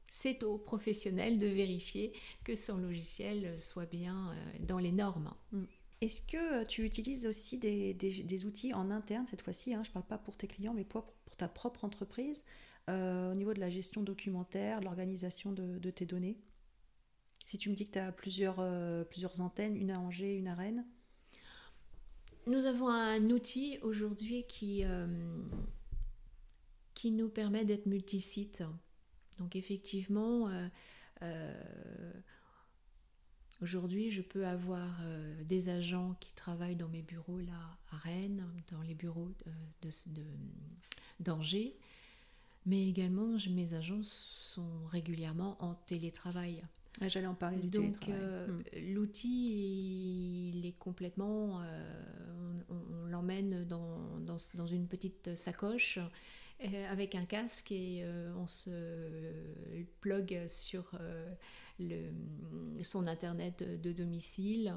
c'est 0.09 0.43
aux 0.43 0.59
professionnels 0.59 1.39
de 1.39 1.47
vérifier 1.47 2.13
que 2.45 2.55
son 2.55 2.77
logiciel 2.77 3.59
soit 3.61 3.87
bien 3.87 4.35
dans 4.61 4.79
les 4.79 4.93
normes. 4.93 5.33
Mm. 5.53 5.65
Est-ce 6.03 6.21
que 6.23 6.65
tu 6.65 6.85
utilises 6.85 7.27
aussi 7.27 7.59
des, 7.59 8.45
outils 8.45 8.75
en 8.75 8.91
interne 8.91 9.27
cette 9.27 9.43
fois-ci 9.43 9.73
hein, 9.73 9.83
Je 9.85 9.91
ne 9.91 9.95
parle 9.95 10.07
pas 10.07 10.19
pour 10.19 10.37
tes 10.37 10.49
clients, 10.49 10.75
mais 10.75 10.85
pour, 10.85 11.15
ta 11.43 11.49
propre 11.49 11.85
entreprise, 11.85 12.45
au 12.89 13.33
niveau 13.35 13.55
de 13.55 13.61
la 13.61 13.71
gestion 13.71 14.03
documentaire, 14.03 14.81
l'organisation 14.81 15.53
de, 15.53 15.91
tes 15.91 16.05
données 16.05 16.37
Si 17.45 17.57
tu 17.57 17.71
me 17.71 17.75
dis 17.75 17.87
que 17.87 17.93
tu 17.93 17.99
as 17.99 18.11
plusieurs, 18.13 18.61
plusieurs 19.09 19.41
antennes, 19.41 19.77
une 19.77 19.91
à 19.91 20.01
Angers, 20.01 20.37
une 20.37 20.49
à 20.49 20.55
Rennes 20.55 20.85
nous 22.47 22.67
avons 22.67 22.89
un 22.89 23.31
outil 23.31 23.79
aujourd'hui 23.83 24.45
qui, 24.49 24.85
euh, 24.85 25.07
qui 26.95 27.13
nous 27.13 27.29
permet 27.29 27.65
d'être 27.65 27.87
multisite. 27.87 28.65
Donc 29.39 29.55
effectivement, 29.57 30.49
euh, 30.49 30.69
euh, 31.23 32.13
aujourd'hui, 33.61 34.11
je 34.11 34.23
peux 34.23 34.47
avoir 34.47 35.01
des 35.45 35.69
agents 35.69 36.17
qui 36.21 36.33
travaillent 36.35 36.77
dans 36.77 36.89
mes 36.89 37.03
bureaux 37.03 37.39
là 37.39 37.79
à 37.93 37.97
Rennes, 37.99 38.45
dans 38.71 38.83
les 38.83 38.95
bureaux 38.95 39.31
d'Angers, 41.23 41.77
mais 42.67 42.89
également 42.89 43.37
mes 43.51 43.75
agents 43.75 44.03
sont 44.03 44.85
régulièrement 44.87 45.57
en 45.61 45.75
télétravail. 45.75 46.63
J'allais 47.01 47.27
en 47.27 47.35
parler 47.35 47.63
du 47.63 47.69
Donc, 47.69 48.09
euh, 48.09 48.47
hmm. 48.47 48.63
l'outil, 48.93 50.51
il 50.55 50.67
est 50.67 50.79
complètement. 50.79 51.63
Euh, 51.63 52.03
on, 52.69 53.07
l'emmène 53.07 53.65
dans, 53.65 53.99
dans, 54.21 54.67
une 54.67 54.87
petite 54.87 55.35
sacoche 55.35 55.99
euh, 56.65 56.91
avec 56.91 57.15
un 57.15 57.27
casque 57.27 57.73
et 57.73 58.05
on 58.37 58.47
se 58.47 58.71
plug 60.01 60.47
sur 60.47 60.99
le, 61.79 62.11
son 62.83 63.07
internet 63.07 63.63
de 63.81 63.93
domicile 63.93 64.75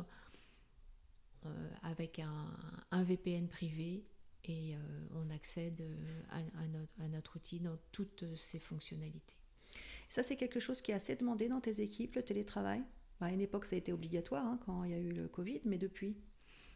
avec 1.83 2.19
un, 2.19 2.47
un, 2.91 3.03
VPN 3.03 3.47
privé 3.47 4.03
et 4.49 4.75
on 5.13 5.29
accède 5.29 5.83
à, 6.29 6.67
notre, 6.67 6.93
à 7.01 7.07
notre 7.07 7.35
outil 7.37 7.59
dans 7.59 7.77
toutes 7.91 8.35
ses 8.35 8.59
fonctionnalités. 8.59 9.35
Ça, 10.09 10.23
c'est 10.23 10.35
quelque 10.35 10.59
chose 10.59 10.81
qui 10.81 10.91
est 10.91 10.95
assez 10.95 11.15
demandé 11.15 11.47
dans 11.47 11.61
tes 11.61 11.81
équipes, 11.81 12.15
le 12.15 12.23
télétravail? 12.23 12.83
Bah, 13.19 13.27
À 13.27 13.31
une 13.31 13.41
époque, 13.41 13.65
ça 13.65 13.75
a 13.75 13.79
été 13.79 13.91
obligatoire 13.91 14.45
hein, 14.45 14.59
quand 14.65 14.83
il 14.83 14.91
y 14.91 14.93
a 14.93 14.99
eu 14.99 15.11
le 15.11 15.27
Covid, 15.27 15.61
mais 15.65 15.77
depuis? 15.77 16.15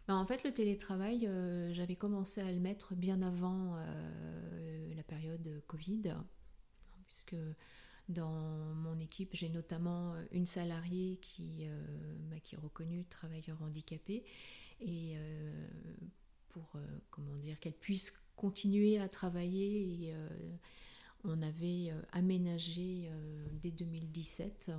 Bah, 0.07 0.15
En 0.15 0.25
fait, 0.25 0.43
le 0.43 0.51
télétravail, 0.51 1.27
euh, 1.27 1.73
j'avais 1.73 1.95
commencé 1.95 2.41
à 2.41 2.51
le 2.51 2.59
mettre 2.59 2.95
bien 2.95 3.21
avant 3.21 3.75
euh, 3.77 4.95
la 4.95 5.03
période 5.03 5.61
Covid, 5.67 6.15
puisque 7.05 7.35
dans 8.07 8.73
mon 8.73 8.95
équipe, 8.95 9.29
j'ai 9.33 9.49
notamment 9.49 10.15
une 10.31 10.47
salariée 10.47 11.19
qui, 11.21 11.67
euh, 11.67 11.85
bah, 12.31 12.39
qui 12.43 12.55
est 12.55 12.57
reconnue 12.57 13.05
travailleur 13.05 13.61
handicapé. 13.61 14.23
Et 14.81 15.17
pour 16.49 16.73
comment 17.09 17.35
dire 17.35 17.59
qu'elle 17.59 17.73
puisse 17.73 18.13
continuer 18.35 18.99
à 18.99 19.07
travailler 19.07 20.07
et 20.07 20.13
on 21.23 21.41
avait 21.41 21.91
euh, 21.91 22.01
aménagé 22.11 23.09
euh, 23.09 23.47
dès 23.61 23.71
2017 23.71 24.71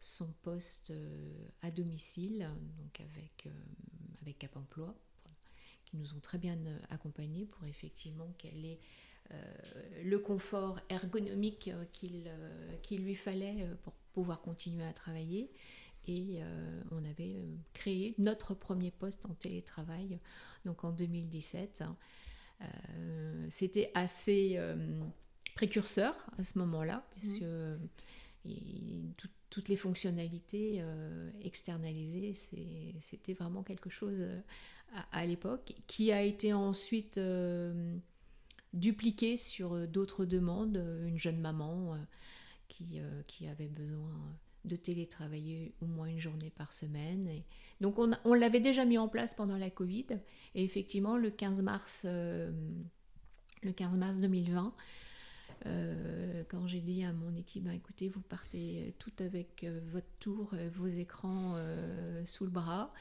son 0.00 0.26
poste 0.42 0.90
euh, 0.90 1.48
à 1.62 1.70
domicile, 1.70 2.48
donc 2.78 3.00
avec, 3.00 3.48
avec 4.22 4.38
Cap 4.38 4.56
Emploi, 4.56 4.94
qui 5.84 5.96
nous 5.96 6.14
ont 6.14 6.20
très 6.20 6.38
bien 6.38 6.58
accompagnés 6.90 7.46
pour 7.46 7.66
effectivement 7.66 8.32
qu'elle 8.38 8.64
ait 8.64 8.78
le 10.04 10.18
confort 10.20 10.78
ergonomique 10.88 11.72
qu'il 11.92 13.04
lui 13.04 13.16
fallait 13.16 13.68
pour 13.82 13.92
pouvoir 14.12 14.40
continuer 14.40 14.84
à 14.84 14.92
travailler. 14.92 15.50
Et 16.06 16.40
on 16.92 17.04
avait 17.04 17.36
créé 17.72 18.14
notre 18.18 18.54
premier 18.54 18.90
poste 18.90 19.26
en 19.26 19.34
télétravail, 19.34 20.20
donc 20.64 20.84
en 20.84 20.92
2017. 20.92 21.82
C'était 23.48 23.90
assez 23.94 24.58
précurseur 25.56 26.14
à 26.38 26.44
ce 26.44 26.58
moment-là, 26.58 27.04
puisque 27.10 27.42
mmh. 27.42 29.08
toutes 29.50 29.68
les 29.68 29.76
fonctionnalités 29.76 30.78
euh, 30.80 31.30
externalisées, 31.40 32.34
c'était 33.00 33.32
vraiment 33.32 33.62
quelque 33.62 33.90
chose 33.90 34.20
euh, 34.20 34.40
à, 35.10 35.26
l'époque, 35.26 35.74
qui 35.88 36.12
a 36.12 36.22
été 36.22 36.52
ensuite 36.52 37.18
euh, 37.18 37.96
dupliqué 38.74 39.36
sur 39.36 39.88
d'autres 39.88 40.26
demandes. 40.26 40.76
Une 41.06 41.18
jeune 41.18 41.40
maman 41.40 41.98
qui, 42.68 43.00
qui 43.26 43.48
avait 43.48 43.68
besoin 43.68 44.12
de 44.66 44.76
télétravailler 44.76 45.74
au 45.80 45.86
moins 45.86 46.06
une 46.06 46.20
journée 46.20 46.50
par 46.50 46.72
semaine. 46.72 47.26
Et 47.28 47.44
donc 47.80 47.98
on, 47.98 48.34
l'avait 48.34 48.60
déjà 48.60 48.84
mis 48.84 48.98
en 48.98 49.08
place 49.08 49.34
pendant 49.34 49.56
la 49.56 49.70
Covid. 49.70 50.06
Et 50.54 50.64
effectivement, 50.64 51.16
le 51.16 51.30
15 51.30 51.62
mars, 51.62 52.04
le 52.04 53.72
15 53.74 53.96
mars 53.96 54.18
2020, 54.18 54.74
euh, 55.64 56.42
quand 56.48 56.66
j'ai 56.66 56.80
dit 56.80 57.04
à 57.04 57.12
mon 57.12 57.34
équipe, 57.34 57.64
bah, 57.64 57.74
écoutez, 57.74 58.08
vous 58.08 58.20
partez 58.20 58.94
tout 58.98 59.12
avec 59.20 59.64
euh, 59.64 59.80
votre 59.90 60.06
tour, 60.20 60.50
euh, 60.54 60.68
vos 60.74 60.86
écrans 60.86 61.56
sous 62.24 62.44
le 62.44 62.50
bras, 62.50 62.92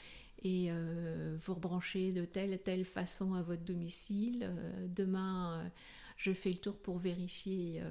et 0.43 0.69
vous 1.43 1.56
rebranchez 1.56 2.12
de 2.12 2.23
telle 2.23 2.60
telle 2.60 2.86
façon 2.86 3.34
à 3.34 3.41
votre 3.41 3.63
domicile. 3.63 4.51
demain, 4.95 5.71
je 6.17 6.32
fais 6.34 6.51
le 6.51 6.60
tour 6.60 6.78
pour 6.78 6.99
vérifier 6.99 7.82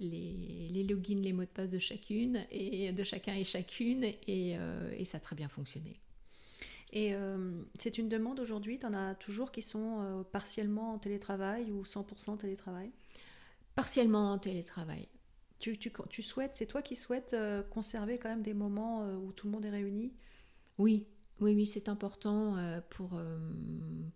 les, 0.00 0.68
les, 0.72 0.84
logins, 0.84 1.20
les 1.20 1.32
mots 1.32 1.42
de 1.44 1.48
passe 1.48 1.70
de 1.70 1.78
chacune 1.78 2.44
et 2.50 2.92
de 2.92 3.04
chacun 3.04 3.34
et 3.34 3.44
chacune, 3.44 4.04
et, 4.04 4.56
et 4.98 5.04
ça 5.04 5.18
a 5.18 5.20
très 5.20 5.36
bien 5.36 5.48
fonctionné. 5.48 6.00
Et 6.92 7.14
c'est 7.78 7.98
une 7.98 8.08
demande 8.08 8.38
aujourd'hui, 8.40 8.78
tu 8.78 8.86
en 8.86 8.94
as 8.94 9.14
toujours 9.16 9.50
qui 9.50 9.62
sont 9.62 10.24
partiellement 10.32 10.94
en 10.94 10.98
télétravail 10.98 11.70
ou 11.70 11.84
100% 11.84 12.38
télétravail? 12.38 12.90
Partiellement 13.74 14.30
en 14.32 14.38
télétravail. 14.38 15.08
Tu, 15.58 15.78
tu, 15.78 15.90
tu 16.10 16.22
souhaites, 16.22 16.54
c'est 16.54 16.66
toi 16.66 16.82
qui 16.82 16.94
souhaites 16.94 17.32
euh, 17.34 17.62
conserver 17.62 18.18
quand 18.18 18.28
même 18.28 18.42
des 18.42 18.54
moments 18.54 19.02
euh, 19.02 19.16
où 19.16 19.32
tout 19.32 19.46
le 19.46 19.52
monde 19.52 19.64
est 19.64 19.70
réuni? 19.70 20.12
Oui, 20.78 21.06
oui, 21.40 21.54
oui, 21.54 21.66
c'est 21.66 21.88
important 21.88 22.56
euh, 22.56 22.80
pour, 22.90 23.20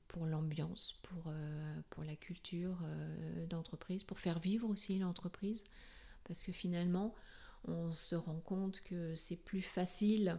pour 0.08 0.26
l'ambiance, 0.26 0.98
pour, 1.02 1.32
pour 1.90 2.04
la 2.04 2.16
culture 2.16 2.78
d'entreprise, 3.48 4.04
pour 4.04 4.18
faire 4.18 4.38
vivre 4.38 4.68
aussi 4.68 4.98
l'entreprise. 4.98 5.62
Parce 6.24 6.42
que 6.42 6.52
finalement, 6.52 7.14
on 7.64 7.92
se 7.92 8.14
rend 8.14 8.40
compte 8.40 8.82
que 8.82 9.14
c'est 9.14 9.36
plus 9.36 9.62
facile 9.62 10.38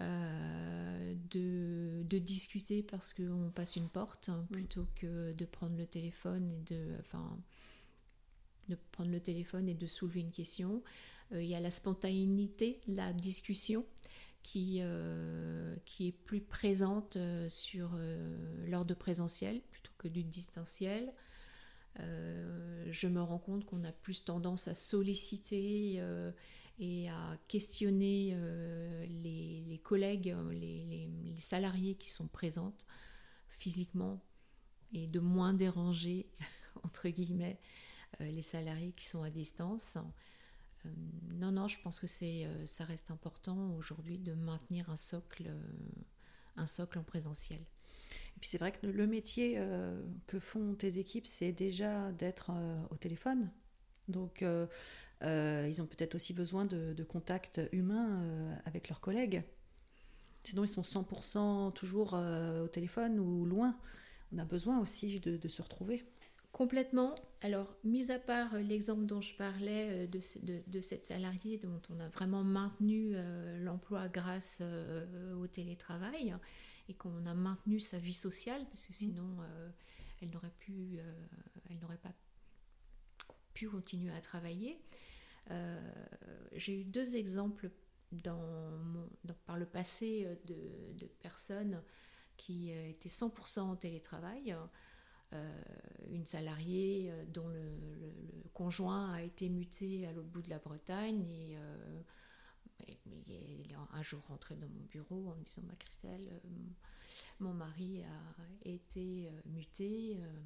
de, 0.00 2.02
de, 2.02 2.18
discuter 2.18 2.82
parce 2.82 3.14
qu'on 3.14 3.50
passe 3.54 3.76
une 3.76 3.88
porte 3.88 4.28
hein, 4.28 4.46
mm. 4.50 4.52
plutôt 4.52 4.86
que 4.94 5.32
de 5.32 5.44
prendre 5.46 5.76
le 5.76 5.86
téléphone 5.86 6.50
et 6.50 6.60
de... 6.60 6.96
Enfin, 7.00 7.38
de 8.68 8.76
prendre 8.92 9.10
le 9.10 9.20
téléphone 9.20 9.68
et 9.68 9.74
de 9.74 9.86
soulever 9.86 10.20
une 10.20 10.30
question. 10.30 10.82
Euh, 11.32 11.42
il 11.42 11.48
y 11.48 11.54
a 11.54 11.60
la 11.60 11.70
spontanéité, 11.70 12.80
la 12.86 13.12
discussion 13.12 13.84
qui, 14.46 14.78
euh, 14.80 15.74
qui 15.86 16.06
est 16.06 16.12
plus 16.12 16.40
présente 16.40 17.16
euh, 17.16 17.48
sur, 17.48 17.98
lors 18.68 18.84
de 18.84 18.94
présentiel 18.94 19.60
plutôt 19.72 19.90
que 19.98 20.06
du 20.06 20.22
distanciel. 20.22 21.12
je 21.98 23.08
me 23.08 23.20
rends 23.20 23.40
compte 23.40 23.64
qu'on 23.64 23.82
a 23.82 23.90
plus 23.90 24.24
tendance 24.24 24.68
à 24.68 24.74
solliciter 24.74 26.00
et 26.78 27.08
à 27.08 27.36
questionner 27.48 28.36
les, 29.08 29.80
collègues, 29.82 30.36
les, 30.52 31.08
les, 31.24 31.40
salariés 31.40 31.96
qui 31.96 32.10
sont 32.10 32.28
présentes 32.28 32.86
physiquement 33.48 34.22
et 34.92 35.08
de 35.08 35.18
moins 35.18 35.54
déranger, 35.54 36.28
entre 36.84 37.08
guillemets, 37.08 37.58
euh, 38.20 38.30
les 38.30 38.42
salariés 38.42 38.92
qui 38.92 39.06
sont 39.06 39.22
à 39.22 39.30
distance. 39.30 39.98
Euh, 40.86 41.34
non, 41.34 41.52
non, 41.52 41.68
je 41.68 41.78
pense 41.80 41.98
que 41.98 42.06
c'est, 42.06 42.46
euh, 42.46 42.66
ça 42.66 42.84
reste 42.84 43.10
important 43.10 43.74
aujourd'hui 43.76 44.18
de 44.18 44.34
maintenir 44.34 44.90
un 44.90 44.96
socle, 44.96 45.50
un 46.56 46.66
socle 46.66 46.98
en 46.98 47.02
présentiel. 47.02 47.60
Et 47.60 48.40
puis 48.40 48.48
c'est 48.48 48.58
vrai 48.58 48.72
que 48.72 48.86
le 48.86 49.06
métier 49.06 49.58
que 50.26 50.38
font 50.38 50.74
tes 50.74 50.98
équipes, 50.98 51.26
c'est 51.26 51.52
déjà 51.52 52.12
d'être 52.12 52.52
au 52.90 52.96
téléphone. 52.96 53.50
Donc 54.08 54.42
ils 54.42 55.82
ont 55.82 55.86
peut-être 55.86 56.14
aussi 56.14 56.34
besoin 56.34 56.66
de, 56.66 56.92
de 56.92 57.04
contact 57.04 57.60
humain 57.72 58.58
avec 58.64 58.88
leurs 58.88 59.00
collègues. 59.00 59.42
Sinon 60.44 60.64
ils 60.64 60.68
sont 60.68 60.82
100% 60.82 61.72
toujours 61.72 62.12
au 62.14 62.68
téléphone 62.68 63.18
ou 63.18 63.46
loin. 63.46 63.74
On 64.32 64.38
a 64.38 64.44
besoin 64.44 64.78
aussi 64.80 65.18
de 65.18 65.48
se 65.48 65.62
retrouver. 65.62 66.04
Complètement. 66.56 67.14
Alors, 67.42 67.76
mis 67.84 68.10
à 68.10 68.18
part 68.18 68.54
euh, 68.54 68.60
l'exemple 68.60 69.04
dont 69.04 69.20
je 69.20 69.34
parlais 69.34 70.06
euh, 70.06 70.62
de, 70.66 70.80
cette 70.80 71.04
salariée 71.04 71.58
dont 71.58 71.82
on 71.90 72.00
a 72.00 72.08
vraiment 72.08 72.44
maintenu 72.44 73.10
euh, 73.12 73.58
l'emploi 73.58 74.08
grâce 74.08 74.62
au 75.38 75.46
télétravail 75.48 76.34
et 76.88 76.94
qu'on 76.94 77.26
a 77.26 77.34
maintenu 77.34 77.78
sa 77.78 77.98
vie 77.98 78.14
sociale, 78.14 78.64
parce 78.70 78.86
que 78.86 78.92
mmh. 78.92 78.94
sinon 78.94 79.36
elle 80.22 80.30
n'aurait 80.30 80.54
pu, 80.58 80.98
elle 81.68 81.78
n'aurait 81.78 81.98
pas 81.98 82.14
pu 83.52 83.68
continuer 83.68 84.14
à 84.14 84.20
travailler. 84.22 84.80
J'ai 86.54 86.80
eu 86.80 86.84
deux 86.84 87.16
exemples 87.16 87.70
dans 88.12 88.40
par 89.46 89.58
le 89.58 89.66
passé 89.66 90.26
de, 90.46 91.06
personnes 91.20 91.82
qui 92.38 92.70
étaient 92.70 93.10
100% 93.10 93.60
en 93.60 93.76
télétravail. 93.76 94.56
Une 96.10 96.24
salariée 96.24 97.12
dont 97.28 97.48
le, 97.48 98.12
conjoint 98.54 99.12
a 99.12 99.22
été 99.22 99.50
muté 99.50 100.06
à 100.06 100.12
l'autre 100.12 100.28
bout 100.28 100.40
de 100.40 100.48
la 100.48 100.58
Bretagne 100.58 101.26
et 101.28 101.58
il 103.28 103.72
est 103.72 103.76
un 103.92 104.02
jour 104.02 104.22
rentré 104.28 104.56
dans 104.56 104.68
mon 104.68 104.84
bureau 104.84 105.30
en 105.30 105.34
me 105.34 105.44
disant 105.44 105.62
bah, 105.64 105.74
Christelle, 105.78 106.28
euh, 106.32 106.48
mon 107.40 107.52
mari 107.52 108.02
a 108.02 108.68
été 108.68 109.28
euh, 109.28 109.40
muté, 109.46 110.16
euh, 110.18 110.42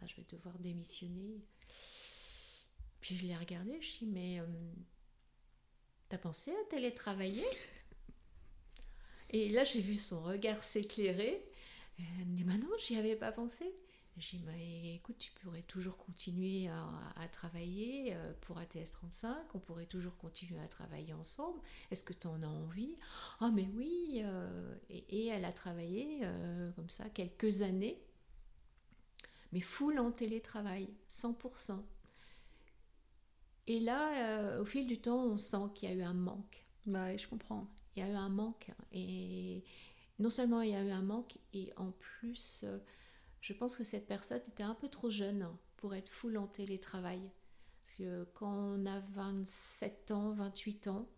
bah, 0.00 0.06
je 0.06 0.16
vais 0.16 0.26
devoir 0.28 0.58
démissionner. 0.58 1.40
Puis 3.00 3.16
je 3.16 3.26
l'ai 3.26 3.36
regardé, 3.36 3.80
je 3.80 3.98
dis 3.98 4.06
mais 4.06 4.40
t'as 6.08 6.18
pensé 6.18 6.50
à 6.50 6.64
télétravailler? 6.68 7.46
Et 9.30 9.48
là 9.50 9.64
j'ai 9.64 9.80
vu 9.80 9.94
son 9.94 10.22
regard 10.22 10.62
s'éclairer. 10.62 11.42
Elle 11.98 12.26
me 12.26 12.34
dit 12.34 12.44
bah 12.44 12.58
non, 12.58 12.68
j'y 12.78 12.96
avais 12.96 13.16
pas 13.16 13.32
pensé. 13.32 13.72
J'ai 14.20 14.36
dit, 14.36 14.44
bah, 14.44 14.52
écoute, 14.94 15.16
tu 15.16 15.32
pourrais 15.32 15.62
toujours 15.62 15.96
continuer 15.96 16.68
à, 16.68 17.26
travailler 17.28 18.14
euh, 18.14 18.34
pour 18.42 18.58
ATS 18.58 18.90
35, 18.92 19.54
on 19.54 19.58
pourrait 19.58 19.86
toujours 19.86 20.14
continuer 20.18 20.60
à 20.60 20.68
travailler 20.68 21.14
ensemble. 21.14 21.58
Est-ce 21.90 22.04
que 22.04 22.12
tu 22.12 22.26
en 22.26 22.42
as 22.42 22.46
envie? 22.46 22.96
Ah, 23.40 23.50
mais 23.50 23.66
oui 23.74 24.20
euh, 24.22 24.74
et, 24.90 25.28
elle 25.28 25.46
a 25.46 25.52
travaillé 25.52 26.20
euh, 26.22 26.70
comme 26.72 26.90
ça 26.90 27.08
quelques 27.08 27.62
années, 27.62 27.98
mais 29.52 29.60
full 29.60 29.98
en 29.98 30.12
télétravail, 30.12 30.90
100%. 31.08 31.82
Et 33.68 33.80
là, 33.80 34.60
au 34.60 34.66
fil 34.66 34.86
du 34.86 35.00
temps, 35.00 35.24
on 35.24 35.38
sent 35.38 35.70
qu'il 35.74 35.88
y 35.88 35.92
a 35.92 35.94
eu 35.94 36.02
un 36.02 36.12
manque. 36.12 36.66
Bah, 36.84 37.16
je 37.16 37.26
comprends. 37.26 37.66
Il 37.96 38.02
y 38.02 38.06
a 38.06 38.10
eu 38.10 38.16
un 38.16 38.28
manque. 38.28 38.70
Et 38.92 39.64
non 40.18 40.28
seulement 40.28 40.60
il 40.60 40.72
y 40.72 40.74
a 40.74 40.82
eu 40.82 40.90
un 40.90 41.02
manque, 41.02 41.38
et 41.54 41.72
en 41.76 41.92
plus 41.92 42.66
je 43.40 43.52
pense 43.52 43.76
que 43.76 43.84
cette 43.84 44.06
personne 44.06 44.40
était 44.48 44.62
un 44.62 44.74
peu 44.74 44.88
trop 44.88 45.10
jeune 45.10 45.48
pour 45.76 45.94
être 45.94 46.10
full 46.10 46.36
en 46.36 46.46
télétravail. 46.46 47.20
Parce 47.84 47.96
que 47.98 48.24
quand 48.34 48.52
on 48.52 48.86
a 48.86 49.00
27 49.00 50.10
ans, 50.10 50.32
28 50.32 50.88
ans, 50.88 51.08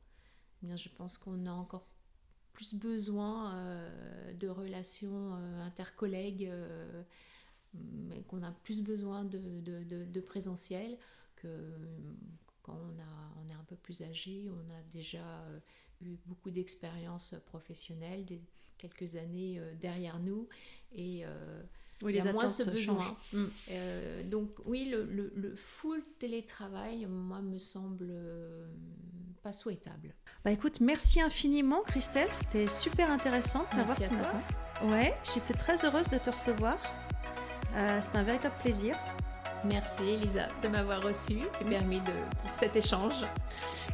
eh 0.62 0.66
bien 0.66 0.76
je 0.76 0.88
pense 0.88 1.18
qu'on 1.18 1.46
a 1.46 1.50
encore 1.50 1.86
plus 2.52 2.74
besoin 2.74 3.54
euh, 3.54 4.32
de 4.34 4.48
relations 4.48 5.34
euh, 5.34 5.62
intercollègues, 5.62 6.46
euh, 6.46 7.02
qu'on 8.28 8.42
a 8.42 8.50
plus 8.50 8.82
besoin 8.82 9.24
de, 9.24 9.60
de, 9.60 10.20
présentiel 10.20 10.98
que 11.36 11.48
quand 12.62 12.78
on, 12.78 13.00
a, 13.00 13.42
on 13.42 13.48
est 13.48 13.54
un 13.54 13.64
peu 13.64 13.76
plus 13.76 14.02
âgé, 14.02 14.50
on 14.50 14.74
a 14.74 14.82
déjà 14.90 15.24
eu 16.02 16.16
beaucoup 16.26 16.50
d'expériences 16.50 17.34
professionnelles, 17.46 18.26
quelques 18.76 19.16
années 19.16 19.58
derrière 19.80 20.18
nous, 20.18 20.48
et 20.94 21.24
oui, 22.02 22.14
il 22.16 22.24
y 22.24 22.28
a 22.28 22.32
moins 22.32 22.48
ce 22.48 22.64
besoin. 22.64 23.16
Mm. 23.32 23.44
Euh, 23.70 24.22
donc 24.24 24.50
oui, 24.64 24.86
le, 24.90 25.04
le, 25.04 25.56
full 25.56 26.02
télétravail, 26.18 27.06
moi, 27.06 27.40
me 27.40 27.58
semble 27.58 28.08
euh, 28.10 28.66
pas 29.42 29.52
souhaitable. 29.52 30.14
Bah 30.44 30.50
écoute, 30.50 30.80
merci 30.80 31.20
infiniment 31.20 31.82
Christelle, 31.82 32.28
c'était 32.32 32.66
super 32.66 33.10
intéressant 33.10 33.64
de 33.70 33.76
t'avoir 33.76 33.96
ce 33.96 34.10
matin. 34.10 34.40
Ouais, 34.84 35.14
j'étais 35.32 35.54
très 35.54 35.84
heureuse 35.84 36.08
de 36.08 36.18
te 36.18 36.30
recevoir. 36.30 36.78
Euh, 37.74 38.00
c'était 38.02 38.18
un 38.18 38.24
véritable 38.24 38.56
plaisir. 38.60 38.96
Merci 39.64 40.02
Elisa 40.02 40.48
de 40.62 40.68
m'avoir 40.68 41.02
reçu 41.02 41.38
et 41.60 41.64
permis 41.64 42.00
de 42.00 42.12
cet 42.50 42.74
échange. 42.74 43.14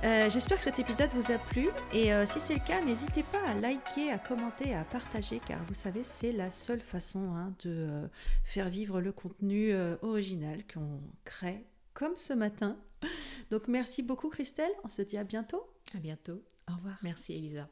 Euh, 0.03 0.31
j'espère 0.31 0.57
que 0.57 0.65
cet 0.65 0.79
épisode 0.79 1.11
vous 1.13 1.31
a 1.31 1.37
plu 1.37 1.69
et 1.93 2.13
euh, 2.13 2.25
si 2.25 2.41
c'est 2.41 2.55
le 2.55 2.61
cas, 2.61 2.83
n'hésitez 2.83 3.23
pas 3.23 3.47
à 3.47 3.55
liker, 3.55 4.11
à 4.11 4.19
commenter, 4.19 4.75
à 4.75 4.85
partager 4.85 5.41
car 5.47 5.63
vous 5.65 5.75
savez, 5.75 6.05
c'est 6.05 6.33
la 6.33 6.51
seule 6.51 6.81
façon 6.81 7.35
hein, 7.35 7.53
de 7.65 7.71
euh, 7.71 8.09
faire 8.45 8.71
vivre 8.71 9.01
le 9.03 9.13
contenu 9.13 9.75
original 10.03 10.63
qu'on 10.73 11.03
crée 11.25 11.67
comme 11.93 12.17
ce 12.17 12.33
matin. 12.33 12.79
Donc 13.51 13.69
merci 13.69 14.03
beaucoup 14.03 14.31
Christelle, 14.31 14.73
on 14.85 14.89
se 14.89 15.03
dit 15.03 15.19
à 15.19 15.25
bientôt. 15.25 15.63
À 15.95 15.99
bientôt. 15.99 16.43
Au 16.71 16.77
revoir. 16.77 16.97
Merci 17.03 17.35
Elisa. 17.35 17.69